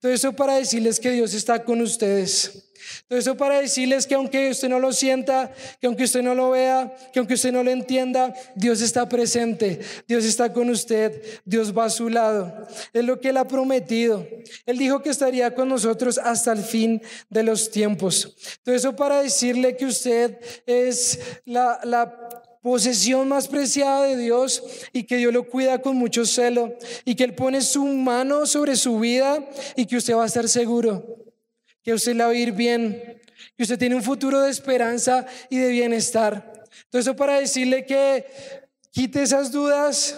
Todo 0.00 0.10
eso 0.10 0.32
para 0.32 0.56
decirles 0.56 0.98
que 0.98 1.12
Dios 1.12 1.34
está 1.34 1.64
con 1.64 1.80
ustedes. 1.80 2.67
Todo 3.06 3.18
eso 3.18 3.36
para 3.36 3.60
decirles 3.60 4.06
que 4.06 4.14
aunque 4.14 4.50
usted 4.50 4.68
no 4.68 4.78
lo 4.78 4.92
sienta, 4.92 5.52
que 5.80 5.86
aunque 5.86 6.04
usted 6.04 6.22
no 6.22 6.34
lo 6.34 6.50
vea, 6.50 6.94
que 7.12 7.18
aunque 7.18 7.34
usted 7.34 7.52
no 7.52 7.62
lo 7.62 7.70
entienda, 7.70 8.34
Dios 8.54 8.80
está 8.80 9.08
presente, 9.08 9.80
Dios 10.06 10.24
está 10.24 10.52
con 10.52 10.70
usted, 10.70 11.22
Dios 11.44 11.76
va 11.76 11.86
a 11.86 11.90
su 11.90 12.08
lado. 12.08 12.66
Es 12.92 13.04
lo 13.04 13.20
que 13.20 13.30
Él 13.30 13.36
ha 13.36 13.48
prometido. 13.48 14.26
Él 14.66 14.78
dijo 14.78 15.02
que 15.02 15.10
estaría 15.10 15.54
con 15.54 15.68
nosotros 15.68 16.18
hasta 16.18 16.52
el 16.52 16.62
fin 16.62 17.02
de 17.30 17.42
los 17.42 17.70
tiempos. 17.70 18.36
Todo 18.62 18.74
eso 18.74 18.96
para 18.96 19.22
decirle 19.22 19.76
que 19.76 19.86
usted 19.86 20.38
es 20.66 21.18
la, 21.44 21.80
la 21.84 22.28
posesión 22.62 23.28
más 23.28 23.48
preciada 23.48 24.04
de 24.04 24.16
Dios 24.16 24.62
y 24.92 25.04
que 25.04 25.16
Dios 25.16 25.32
lo 25.32 25.48
cuida 25.48 25.80
con 25.80 25.96
mucho 25.96 26.26
celo 26.26 26.76
y 27.04 27.14
que 27.14 27.24
Él 27.24 27.34
pone 27.34 27.60
su 27.60 27.84
mano 27.84 28.46
sobre 28.46 28.76
su 28.76 28.98
vida 28.98 29.48
y 29.76 29.86
que 29.86 29.96
usted 29.96 30.14
va 30.14 30.24
a 30.24 30.26
estar 30.26 30.48
seguro 30.48 31.17
que 31.88 31.94
usted 31.94 32.14
la 32.16 32.26
va 32.26 32.32
a 32.32 32.34
ir 32.34 32.52
bien, 32.52 33.18
que 33.56 33.62
usted 33.62 33.78
tiene 33.78 33.96
un 33.96 34.02
futuro 34.02 34.42
de 34.42 34.50
esperanza 34.50 35.24
y 35.48 35.56
de 35.56 35.70
bienestar. 35.70 36.52
Eso 36.92 37.16
para 37.16 37.40
decirle 37.40 37.86
que 37.86 38.26
quite 38.90 39.22
esas 39.22 39.50
dudas, 39.50 40.14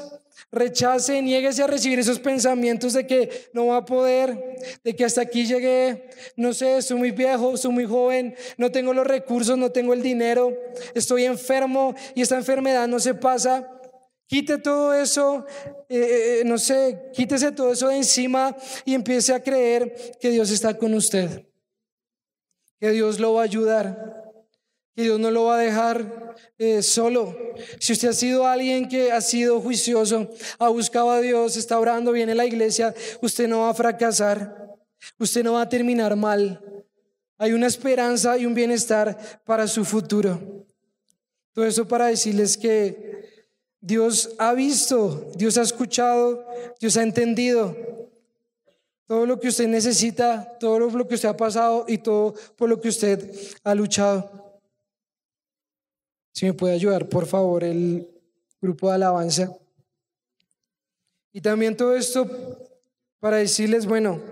rechace, 0.50 1.22
nieguese 1.22 1.62
a 1.62 1.68
recibir 1.68 2.00
esos 2.00 2.18
pensamientos 2.18 2.92
de 2.92 3.06
que 3.06 3.50
no 3.52 3.66
va 3.66 3.76
a 3.76 3.84
poder, 3.84 4.58
de 4.82 4.96
que 4.96 5.04
hasta 5.04 5.20
aquí 5.20 5.46
llegué, 5.46 6.10
no 6.34 6.52
sé, 6.52 6.82
soy 6.82 6.98
muy 6.98 7.12
viejo, 7.12 7.56
soy 7.56 7.70
muy 7.70 7.86
joven, 7.86 8.34
no 8.56 8.72
tengo 8.72 8.92
los 8.92 9.06
recursos, 9.06 9.56
no 9.56 9.70
tengo 9.70 9.94
el 9.94 10.02
dinero, 10.02 10.52
estoy 10.96 11.24
enfermo 11.24 11.94
y 12.16 12.22
esta 12.22 12.36
enfermedad 12.36 12.88
no 12.88 12.98
se 12.98 13.14
pasa. 13.14 13.64
Quite 14.26 14.58
todo 14.58 14.92
eso, 14.92 15.46
eh, 15.88 16.40
eh, 16.40 16.42
no 16.44 16.58
sé, 16.58 17.10
quítese 17.12 17.52
todo 17.52 17.74
eso 17.74 17.86
de 17.86 17.98
encima 17.98 18.56
y 18.84 18.94
empiece 18.94 19.32
a 19.32 19.40
creer 19.40 19.94
que 20.20 20.30
Dios 20.30 20.50
está 20.50 20.76
con 20.76 20.94
usted 20.94 21.46
que 22.80 22.90
Dios 22.90 23.20
lo 23.20 23.34
va 23.34 23.42
a 23.42 23.44
ayudar, 23.44 24.32
que 24.96 25.02
Dios 25.02 25.20
no 25.20 25.30
lo 25.30 25.44
va 25.44 25.56
a 25.56 25.62
dejar 25.62 26.34
eh, 26.56 26.82
solo. 26.82 27.36
Si 27.78 27.92
usted 27.92 28.08
ha 28.08 28.12
sido 28.14 28.46
alguien 28.46 28.88
que 28.88 29.12
ha 29.12 29.20
sido 29.20 29.60
juicioso, 29.60 30.30
ha 30.58 30.68
buscado 30.68 31.10
a 31.10 31.20
Dios, 31.20 31.58
está 31.58 31.78
orando, 31.78 32.10
viene 32.10 32.32
a 32.32 32.36
la 32.36 32.46
iglesia, 32.46 32.94
usted 33.20 33.46
no 33.46 33.60
va 33.60 33.70
a 33.70 33.74
fracasar, 33.74 34.76
usted 35.18 35.44
no 35.44 35.52
va 35.52 35.62
a 35.62 35.68
terminar 35.68 36.16
mal. 36.16 36.60
Hay 37.36 37.52
una 37.52 37.66
esperanza 37.66 38.38
y 38.38 38.46
un 38.46 38.54
bienestar 38.54 39.16
para 39.44 39.66
su 39.66 39.84
futuro. 39.84 40.66
Todo 41.52 41.66
eso 41.66 41.86
para 41.86 42.06
decirles 42.06 42.56
que 42.56 43.44
Dios 43.80 44.30
ha 44.38 44.54
visto, 44.54 45.30
Dios 45.36 45.58
ha 45.58 45.62
escuchado, 45.62 46.46
Dios 46.80 46.96
ha 46.96 47.02
entendido 47.02 47.76
todo 49.10 49.26
lo 49.26 49.40
que 49.40 49.48
usted 49.48 49.66
necesita, 49.66 50.56
todo 50.60 50.78
lo 50.78 51.08
que 51.08 51.16
usted 51.16 51.28
ha 51.28 51.36
pasado 51.36 51.84
y 51.88 51.98
todo 51.98 52.32
por 52.56 52.68
lo 52.68 52.80
que 52.80 52.90
usted 52.90 53.34
ha 53.64 53.74
luchado. 53.74 54.60
Si 56.32 56.46
me 56.46 56.52
puede 56.52 56.74
ayudar, 56.74 57.08
por 57.08 57.26
favor, 57.26 57.64
el 57.64 58.06
grupo 58.62 58.88
de 58.88 58.94
alabanza. 58.94 59.52
Y 61.32 61.40
también 61.40 61.76
todo 61.76 61.96
esto 61.96 62.24
para 63.18 63.38
decirles, 63.38 63.84
bueno, 63.84 64.22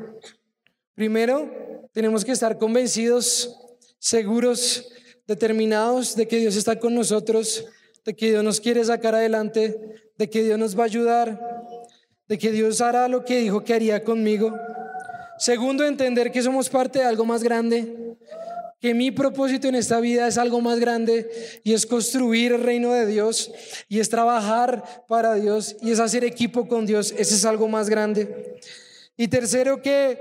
primero 0.95 1.51
tenemos 1.91 2.25
que 2.25 2.31
estar 2.31 2.57
convencidos, 2.57 3.59
seguros, 3.99 4.93
determinados 5.27 6.15
de 6.15 6.29
que 6.29 6.37
Dios 6.37 6.55
está 6.55 6.79
con 6.79 6.95
nosotros, 6.95 7.67
de 8.05 8.15
que 8.15 8.31
Dios 8.31 8.45
nos 8.45 8.61
quiere 8.61 8.85
sacar 8.85 9.17
adelante, 9.17 10.13
de 10.17 10.31
que 10.31 10.45
Dios 10.45 10.57
nos 10.57 10.79
va 10.79 10.85
a 10.85 10.87
ayudar, 10.87 11.58
de 12.29 12.39
que 12.39 12.53
Dios 12.53 12.81
hará 12.81 13.09
lo 13.09 13.25
que 13.25 13.41
dijo 13.41 13.65
que 13.65 13.75
haría 13.75 14.05
conmigo. 14.05 14.55
Segundo, 15.39 15.85
entender 15.85 16.31
que 16.31 16.43
somos 16.43 16.69
parte 16.69 16.99
de 16.99 17.05
algo 17.05 17.25
más 17.25 17.43
grande, 17.43 18.17
que 18.81 18.95
mi 18.95 19.11
propósito 19.11 19.67
en 19.67 19.75
esta 19.75 19.99
vida 19.99 20.29
es 20.29 20.39
algo 20.39 20.61
más 20.61 20.79
grande 20.79 21.29
y 21.65 21.73
es 21.73 21.87
construir 21.87 22.53
el 22.53 22.63
reino 22.63 22.93
de 22.93 23.07
Dios 23.07 23.51
y 23.89 23.99
es 23.99 24.09
trabajar 24.09 24.85
para 25.09 25.35
Dios 25.35 25.77
y 25.83 25.91
es 25.91 25.99
hacer 25.99 26.23
equipo 26.23 26.69
con 26.69 26.87
Dios. 26.87 27.13
Ese 27.17 27.35
es 27.35 27.45
algo 27.45 27.67
más 27.67 27.89
grande. 27.89 28.59
Y 29.17 29.29
tercero, 29.29 29.83
que 29.83 30.21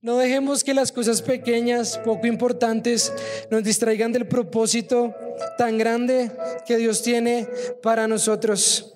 no 0.00 0.18
dejemos 0.18 0.64
que 0.64 0.74
las 0.74 0.90
cosas 0.90 1.22
pequeñas, 1.22 1.98
poco 1.98 2.26
importantes, 2.26 3.12
nos 3.50 3.62
distraigan 3.62 4.12
del 4.12 4.26
propósito 4.26 5.14
tan 5.58 5.78
grande 5.78 6.30
que 6.66 6.76
Dios 6.76 7.02
tiene 7.02 7.48
para 7.82 8.08
nosotros. 8.08 8.95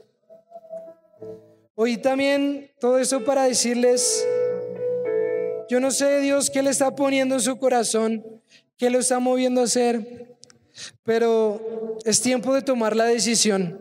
Hoy 1.83 1.97
también 1.97 2.71
todo 2.79 2.99
eso 2.99 3.25
para 3.25 3.45
decirles, 3.45 4.23
yo 5.71 5.81
no 5.81 5.91
sé 5.91 6.21
Dios 6.21 6.51
qué 6.51 6.63
le 6.63 6.69
está 6.69 6.95
poniendo 6.95 7.37
en 7.37 7.41
su 7.41 7.57
corazón, 7.57 8.23
qué 8.77 8.91
lo 8.91 8.99
está 8.99 9.19
moviendo 9.19 9.63
a 9.63 9.65
hacer, 9.65 10.37
pero 11.05 11.97
es 12.05 12.21
tiempo 12.21 12.53
de 12.53 12.61
tomar 12.61 12.95
la 12.95 13.07
decisión. 13.07 13.81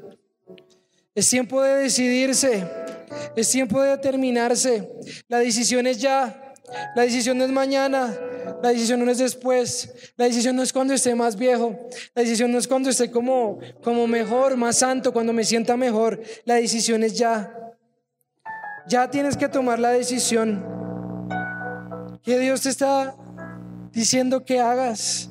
Es 1.14 1.30
tiempo 1.30 1.62
de 1.62 1.74
decidirse, 1.74 2.64
es 3.36 3.50
tiempo 3.50 3.82
de 3.82 3.90
determinarse. 3.90 4.90
La 5.28 5.40
decisión 5.40 5.86
es 5.86 6.00
ya, 6.00 6.54
la 6.96 7.02
decisión 7.02 7.38
no 7.38 7.44
es 7.44 7.52
mañana, 7.52 8.18
la 8.64 8.70
decisión 8.70 9.04
no 9.04 9.12
es 9.12 9.18
después, 9.18 9.94
la 10.16 10.24
decisión 10.24 10.56
no 10.56 10.64
es 10.64 10.72
cuando 10.72 10.94
esté 10.94 11.16
más 11.16 11.36
viejo, 11.36 11.78
la 12.16 12.22
decisión 12.22 12.50
no 12.50 12.60
es 12.60 12.68
cuando 12.70 12.92
esté 12.92 13.12
como, 13.12 13.60
como 13.84 14.08
mejor, 14.08 14.56
más 14.56 14.78
santo, 14.78 15.12
cuando 15.12 15.34
me 15.34 15.44
sienta 15.44 15.76
mejor, 15.76 16.22
la 16.46 16.54
decisión 16.54 17.04
es 17.04 17.16
ya. 17.18 17.58
Ya 18.90 19.08
tienes 19.08 19.38
que 19.38 19.48
tomar 19.48 19.78
la 19.78 19.92
decisión 19.92 20.66
que 22.24 22.40
Dios 22.40 22.62
te 22.62 22.70
está 22.70 23.16
diciendo 23.92 24.44
que 24.44 24.60
hagas, 24.60 25.30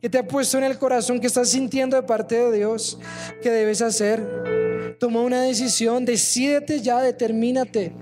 que 0.00 0.08
te 0.08 0.16
ha 0.16 0.26
puesto 0.26 0.56
en 0.56 0.64
el 0.64 0.78
corazón, 0.78 1.20
que 1.20 1.26
estás 1.26 1.50
sintiendo 1.50 1.96
de 1.96 2.02
parte 2.02 2.34
de 2.34 2.56
Dios, 2.56 2.98
que 3.42 3.50
debes 3.50 3.82
hacer. 3.82 4.96
Toma 4.98 5.20
una 5.20 5.42
decisión, 5.42 6.06
decídete 6.06 6.80
ya, 6.80 7.02
determínate. 7.02 7.92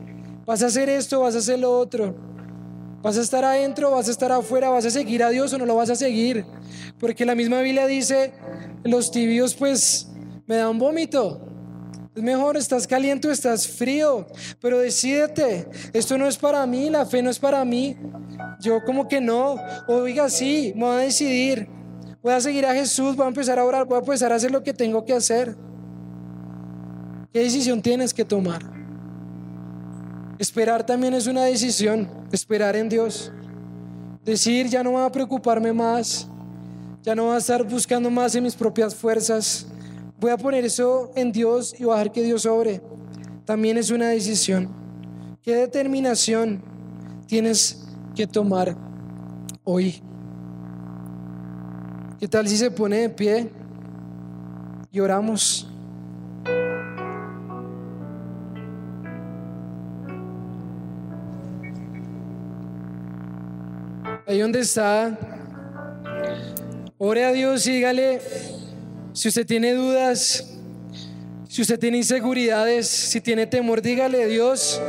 Vas 0.46 0.62
a 0.62 0.66
hacer 0.66 0.88
esto, 0.88 1.22
vas 1.22 1.34
a 1.34 1.38
hacer 1.38 1.58
lo 1.58 1.76
otro. 1.76 2.14
Vas 3.02 3.18
a 3.18 3.22
estar 3.22 3.44
adentro, 3.44 3.90
vas 3.90 4.06
a 4.06 4.12
estar 4.12 4.30
afuera, 4.30 4.70
vas 4.70 4.86
a 4.86 4.90
seguir 4.90 5.24
a 5.24 5.30
Dios 5.30 5.52
o 5.52 5.58
no 5.58 5.66
lo 5.66 5.74
vas 5.74 5.90
a 5.90 5.96
seguir. 5.96 6.46
Porque 7.00 7.26
la 7.26 7.34
misma 7.34 7.60
Biblia 7.60 7.88
dice, 7.88 8.34
los 8.84 9.10
tibios 9.10 9.54
pues 9.54 10.12
me 10.46 10.58
dan 10.58 10.78
vómito. 10.78 11.51
Es 12.14 12.22
mejor, 12.22 12.58
estás 12.58 12.86
caliente 12.86 13.26
o 13.26 13.30
estás 13.30 13.66
frío, 13.66 14.26
pero 14.60 14.78
decídete, 14.78 15.66
esto 15.94 16.18
no 16.18 16.26
es 16.26 16.36
para 16.36 16.66
mí, 16.66 16.90
la 16.90 17.06
fe 17.06 17.22
no 17.22 17.30
es 17.30 17.38
para 17.38 17.64
mí. 17.64 17.96
Yo 18.60 18.84
como 18.84 19.08
que 19.08 19.18
no, 19.18 19.56
oiga, 19.88 20.28
sí, 20.28 20.74
me 20.76 20.84
voy 20.84 20.94
a 20.96 20.98
decidir. 20.98 21.68
Voy 22.22 22.34
a 22.34 22.40
seguir 22.40 22.66
a 22.66 22.74
Jesús, 22.74 23.16
voy 23.16 23.24
a 23.24 23.28
empezar 23.28 23.58
a 23.58 23.64
orar, 23.64 23.86
voy 23.86 23.96
a 23.96 24.00
empezar 24.00 24.30
a 24.30 24.34
hacer 24.34 24.50
lo 24.50 24.62
que 24.62 24.74
tengo 24.74 25.04
que 25.06 25.14
hacer. 25.14 25.56
¿Qué 27.32 27.40
decisión 27.40 27.80
tienes 27.80 28.12
que 28.12 28.26
tomar? 28.26 28.62
Esperar 30.38 30.84
también 30.84 31.14
es 31.14 31.26
una 31.26 31.44
decisión, 31.44 32.10
esperar 32.30 32.76
en 32.76 32.90
Dios. 32.90 33.32
Decir, 34.22 34.68
ya 34.68 34.82
no 34.82 34.92
voy 34.92 35.02
a 35.02 35.10
preocuparme 35.10 35.72
más, 35.72 36.28
ya 37.02 37.14
no 37.14 37.24
voy 37.24 37.36
a 37.36 37.38
estar 37.38 37.64
buscando 37.64 38.10
más 38.10 38.34
en 38.34 38.44
mis 38.44 38.54
propias 38.54 38.94
fuerzas 38.94 39.66
voy 40.22 40.30
a 40.30 40.36
poner 40.36 40.64
eso 40.64 41.10
en 41.16 41.32
Dios 41.32 41.74
y 41.76 41.84
bajar 41.84 42.12
que 42.12 42.22
Dios 42.22 42.42
sobre. 42.42 42.80
También 43.44 43.76
es 43.76 43.90
una 43.90 44.10
decisión. 44.10 44.68
¿Qué 45.42 45.56
determinación 45.56 46.62
tienes 47.26 47.88
que 48.14 48.24
tomar 48.28 48.76
hoy? 49.64 50.00
¿Qué 52.20 52.28
tal 52.28 52.46
si 52.46 52.56
se 52.56 52.70
pone 52.70 52.98
de 52.98 53.08
pie 53.08 53.50
y 54.92 55.00
oramos? 55.00 55.68
Ahí 64.24 64.38
donde 64.38 64.60
está, 64.60 65.18
ore 66.96 67.24
a 67.24 67.32
Dios 67.32 67.66
y 67.66 67.72
dígale, 67.72 68.20
si 69.12 69.28
usted 69.28 69.46
tiene 69.46 69.74
dudas, 69.74 70.48
si 71.48 71.60
usted 71.60 71.78
tiene 71.78 71.98
inseguridades, 71.98 72.88
si 72.88 73.20
tiene 73.20 73.46
temor, 73.46 73.82
dígale, 73.82 74.26
Dios, 74.26 74.80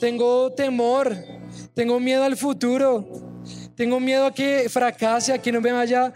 tengo 0.00 0.52
temor, 0.52 1.16
tengo 1.74 1.98
miedo 1.98 2.22
al 2.22 2.36
futuro, 2.36 3.08
tengo 3.74 3.98
miedo 3.98 4.26
a 4.26 4.32
que 4.32 4.68
fracase, 4.68 5.32
a 5.32 5.38
que 5.38 5.50
no 5.50 5.60
me 5.60 5.72
vaya 5.72 6.12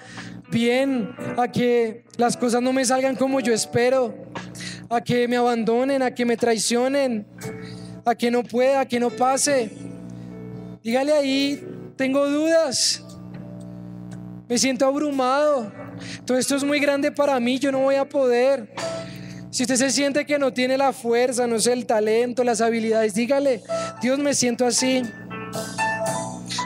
bien, 0.48 1.11
a 1.37 1.48
que 1.48 2.04
las 2.16 2.37
cosas 2.37 2.62
no 2.62 2.72
me 2.72 2.85
salgan 2.85 3.16
como 3.16 3.40
yo 3.40 3.52
espero, 3.52 4.14
a 4.88 5.00
que 5.00 5.26
me 5.26 5.37
abandonen, 5.37 6.02
a 6.02 6.14
que 6.14 6.24
me 6.24 6.37
traicionen, 6.37 7.26
a 8.04 8.14
que 8.14 8.31
no 8.31 8.44
pueda, 8.44 8.81
a 8.81 8.87
que 8.87 9.00
no 9.00 9.11
pase. 9.11 9.70
Dígale 10.85 11.12
ahí, 11.12 11.66
tengo 11.96 12.28
dudas, 12.28 13.04
me 14.48 14.57
siento 14.57 14.87
abrumado, 14.87 15.72
todo 16.24 16.38
esto 16.38 16.56
es 16.56 16.64
muy 16.64 16.80
grande 16.80 17.12
para 17.12 17.38
mí, 17.40 17.58
yo 17.58 17.72
no 17.72 17.80
voy 17.80 17.96
a 17.96 18.08
poder. 18.08 18.68
Si 19.50 19.62
usted 19.62 19.76
se 19.76 19.90
siente 19.90 20.26
que 20.26 20.38
no 20.38 20.52
tiene 20.52 20.76
la 20.76 20.92
fuerza, 20.92 21.46
no 21.46 21.58
sé, 21.58 21.72
el 21.72 21.87
talento, 21.87 22.44
las 22.44 22.61
habilidades, 22.61 23.14
dígale, 23.14 23.62
Dios 24.02 24.18
me 24.18 24.34
siento 24.34 24.66
así. 24.66 25.02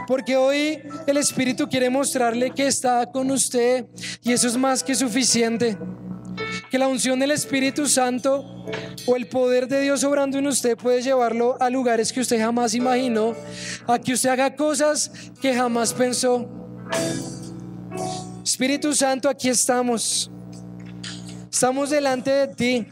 Porque 0.06 0.36
hoy 0.36 0.82
el 1.06 1.16
Espíritu 1.16 1.68
quiere 1.68 1.88
mostrarle 1.88 2.50
que 2.50 2.66
está 2.66 3.06
con 3.06 3.30
usted 3.30 3.86
y 4.22 4.32
eso 4.32 4.48
es 4.48 4.56
más 4.56 4.82
que 4.82 4.94
suficiente. 4.94 5.78
Que 6.70 6.78
la 6.78 6.88
unción 6.88 7.20
del 7.20 7.30
Espíritu 7.30 7.86
Santo 7.86 8.66
o 9.06 9.16
el 9.16 9.28
poder 9.28 9.68
de 9.68 9.80
Dios 9.80 10.02
obrando 10.04 10.38
en 10.38 10.46
usted 10.46 10.76
puede 10.76 11.02
llevarlo 11.02 11.56
a 11.60 11.70
lugares 11.70 12.12
que 12.12 12.20
usted 12.20 12.40
jamás 12.40 12.74
imaginó, 12.74 13.34
a 13.86 13.98
que 13.98 14.14
usted 14.14 14.30
haga 14.30 14.56
cosas 14.56 15.12
que 15.40 15.54
jamás 15.54 15.92
pensó. 15.92 16.48
Espíritu 18.44 18.92
Santo, 18.92 19.28
aquí 19.28 19.48
estamos. 19.48 20.28
Estamos 21.50 21.90
delante 21.90 22.30
de 22.30 22.48
ti. 22.48 22.86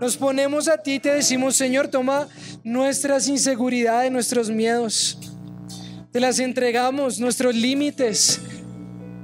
Nos 0.00 0.16
ponemos 0.16 0.68
a 0.68 0.76
ti 0.76 0.94
y 0.94 1.00
te 1.00 1.14
decimos, 1.14 1.56
Señor, 1.56 1.88
toma 1.88 2.28
nuestras 2.62 3.26
inseguridades, 3.26 4.12
nuestros 4.12 4.50
miedos. 4.50 5.18
Te 6.12 6.20
las 6.20 6.38
entregamos, 6.40 7.18
nuestros 7.18 7.54
límites. 7.54 8.40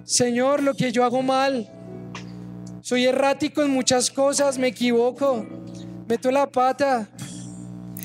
Señor, 0.05 0.63
lo 0.63 0.75
que 0.75 0.91
yo 0.91 1.05
hago 1.05 1.23
mal. 1.23 1.71
Soy 2.81 3.05
errático 3.05 3.63
en 3.63 3.71
muchas 3.71 4.11
cosas, 4.11 4.59
me 4.59 4.69
equivoco, 4.69 5.47
meto 6.09 6.31
la 6.31 6.51
pata. 6.51 7.09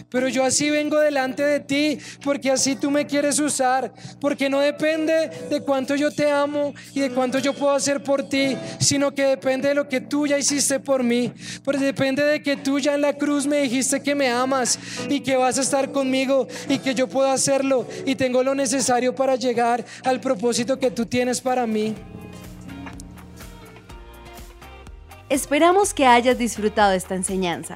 Pero 0.10 0.28
yo 0.28 0.44
así 0.44 0.70
vengo 0.70 0.98
delante 1.00 1.44
de 1.44 1.60
ti 1.60 2.00
porque 2.24 2.50
así 2.50 2.76
tú 2.76 2.90
me 2.90 3.06
quieres 3.06 3.40
usar, 3.40 3.94
porque 4.20 4.50
no 4.50 4.60
depende 4.60 5.30
de 5.50 5.62
cuánto 5.62 5.96
yo 5.96 6.12
te 6.12 6.30
amo 6.32 6.74
y 6.94 7.02
de 7.02 7.12
cuánto 7.12 7.38
yo 7.38 7.54
puedo 7.54 7.74
hacer 7.74 8.04
por 8.04 8.28
ti, 8.28 8.58
sino 8.80 9.14
que 9.14 9.24
depende 9.24 9.70
de 9.70 9.76
lo 9.76 9.88
que 9.88 10.02
tú 10.02 10.26
ya 10.26 10.38
hiciste 10.38 10.80
por 10.80 11.04
mí, 11.04 11.32
porque 11.64 11.86
depende 11.86 12.24
de 12.24 12.42
que 12.42 12.58
tú 12.58 12.80
ya 12.80 12.96
en 12.96 13.02
la 13.02 13.14
cruz 13.14 13.46
me 13.46 13.62
dijiste 13.62 14.02
que 14.02 14.16
me 14.16 14.30
amas 14.30 14.80
y 15.10 15.20
que 15.20 15.36
vas 15.38 15.60
a 15.60 15.62
estar 15.62 15.92
conmigo 15.92 16.48
y 16.68 16.80
que 16.80 16.96
yo 16.96 17.08
puedo 17.08 17.30
hacerlo 17.30 17.88
y 18.06 18.16
tengo 18.16 18.42
lo 18.42 18.56
necesario 18.56 19.14
para 19.14 19.36
llegar 19.36 19.86
al 20.04 20.20
propósito 20.20 20.80
que 20.80 20.90
tú 20.90 21.06
tienes 21.06 21.40
para 21.40 21.68
mí. 21.68 21.94
Esperamos 25.30 25.94
que 25.94 26.08
hayas 26.08 26.40
disfrutado 26.40 26.94
esta 26.94 27.14
enseñanza. 27.14 27.76